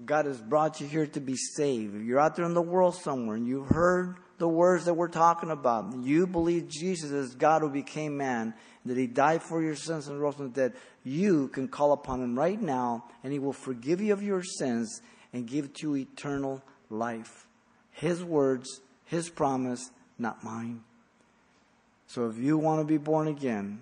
[0.03, 1.95] God has brought you here to be saved.
[1.95, 5.07] If you're out there in the world somewhere and you've heard the words that we're
[5.07, 8.53] talking about, you believe Jesus is God who became man,
[8.85, 12.21] that he died for your sins and rose from the dead, you can call upon
[12.21, 15.01] him right now and he will forgive you of your sins
[15.33, 17.46] and give to you eternal life.
[17.97, 19.89] His words, his promise,
[20.19, 20.81] not mine.
[22.05, 23.79] So if you want to be born again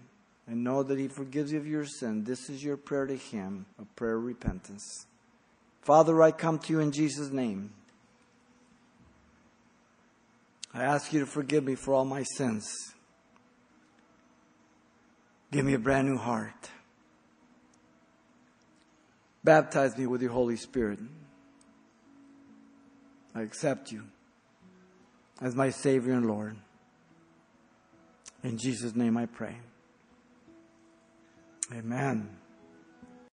[0.47, 3.65] and know that he forgives you of your sin, this is your prayer to him,
[3.77, 5.05] a prayer of repentance.
[5.81, 7.73] Father, I come to you in Jesus' name.
[10.73, 12.73] I ask you to forgive me for all my sins.
[15.51, 16.69] Give me a brand new heart.
[19.43, 20.99] Baptize me with your Holy Spirit.
[23.35, 24.03] I accept you
[25.41, 26.55] as my Savior and Lord.
[28.43, 29.57] In Jesus' name I pray.
[31.73, 32.29] Amen.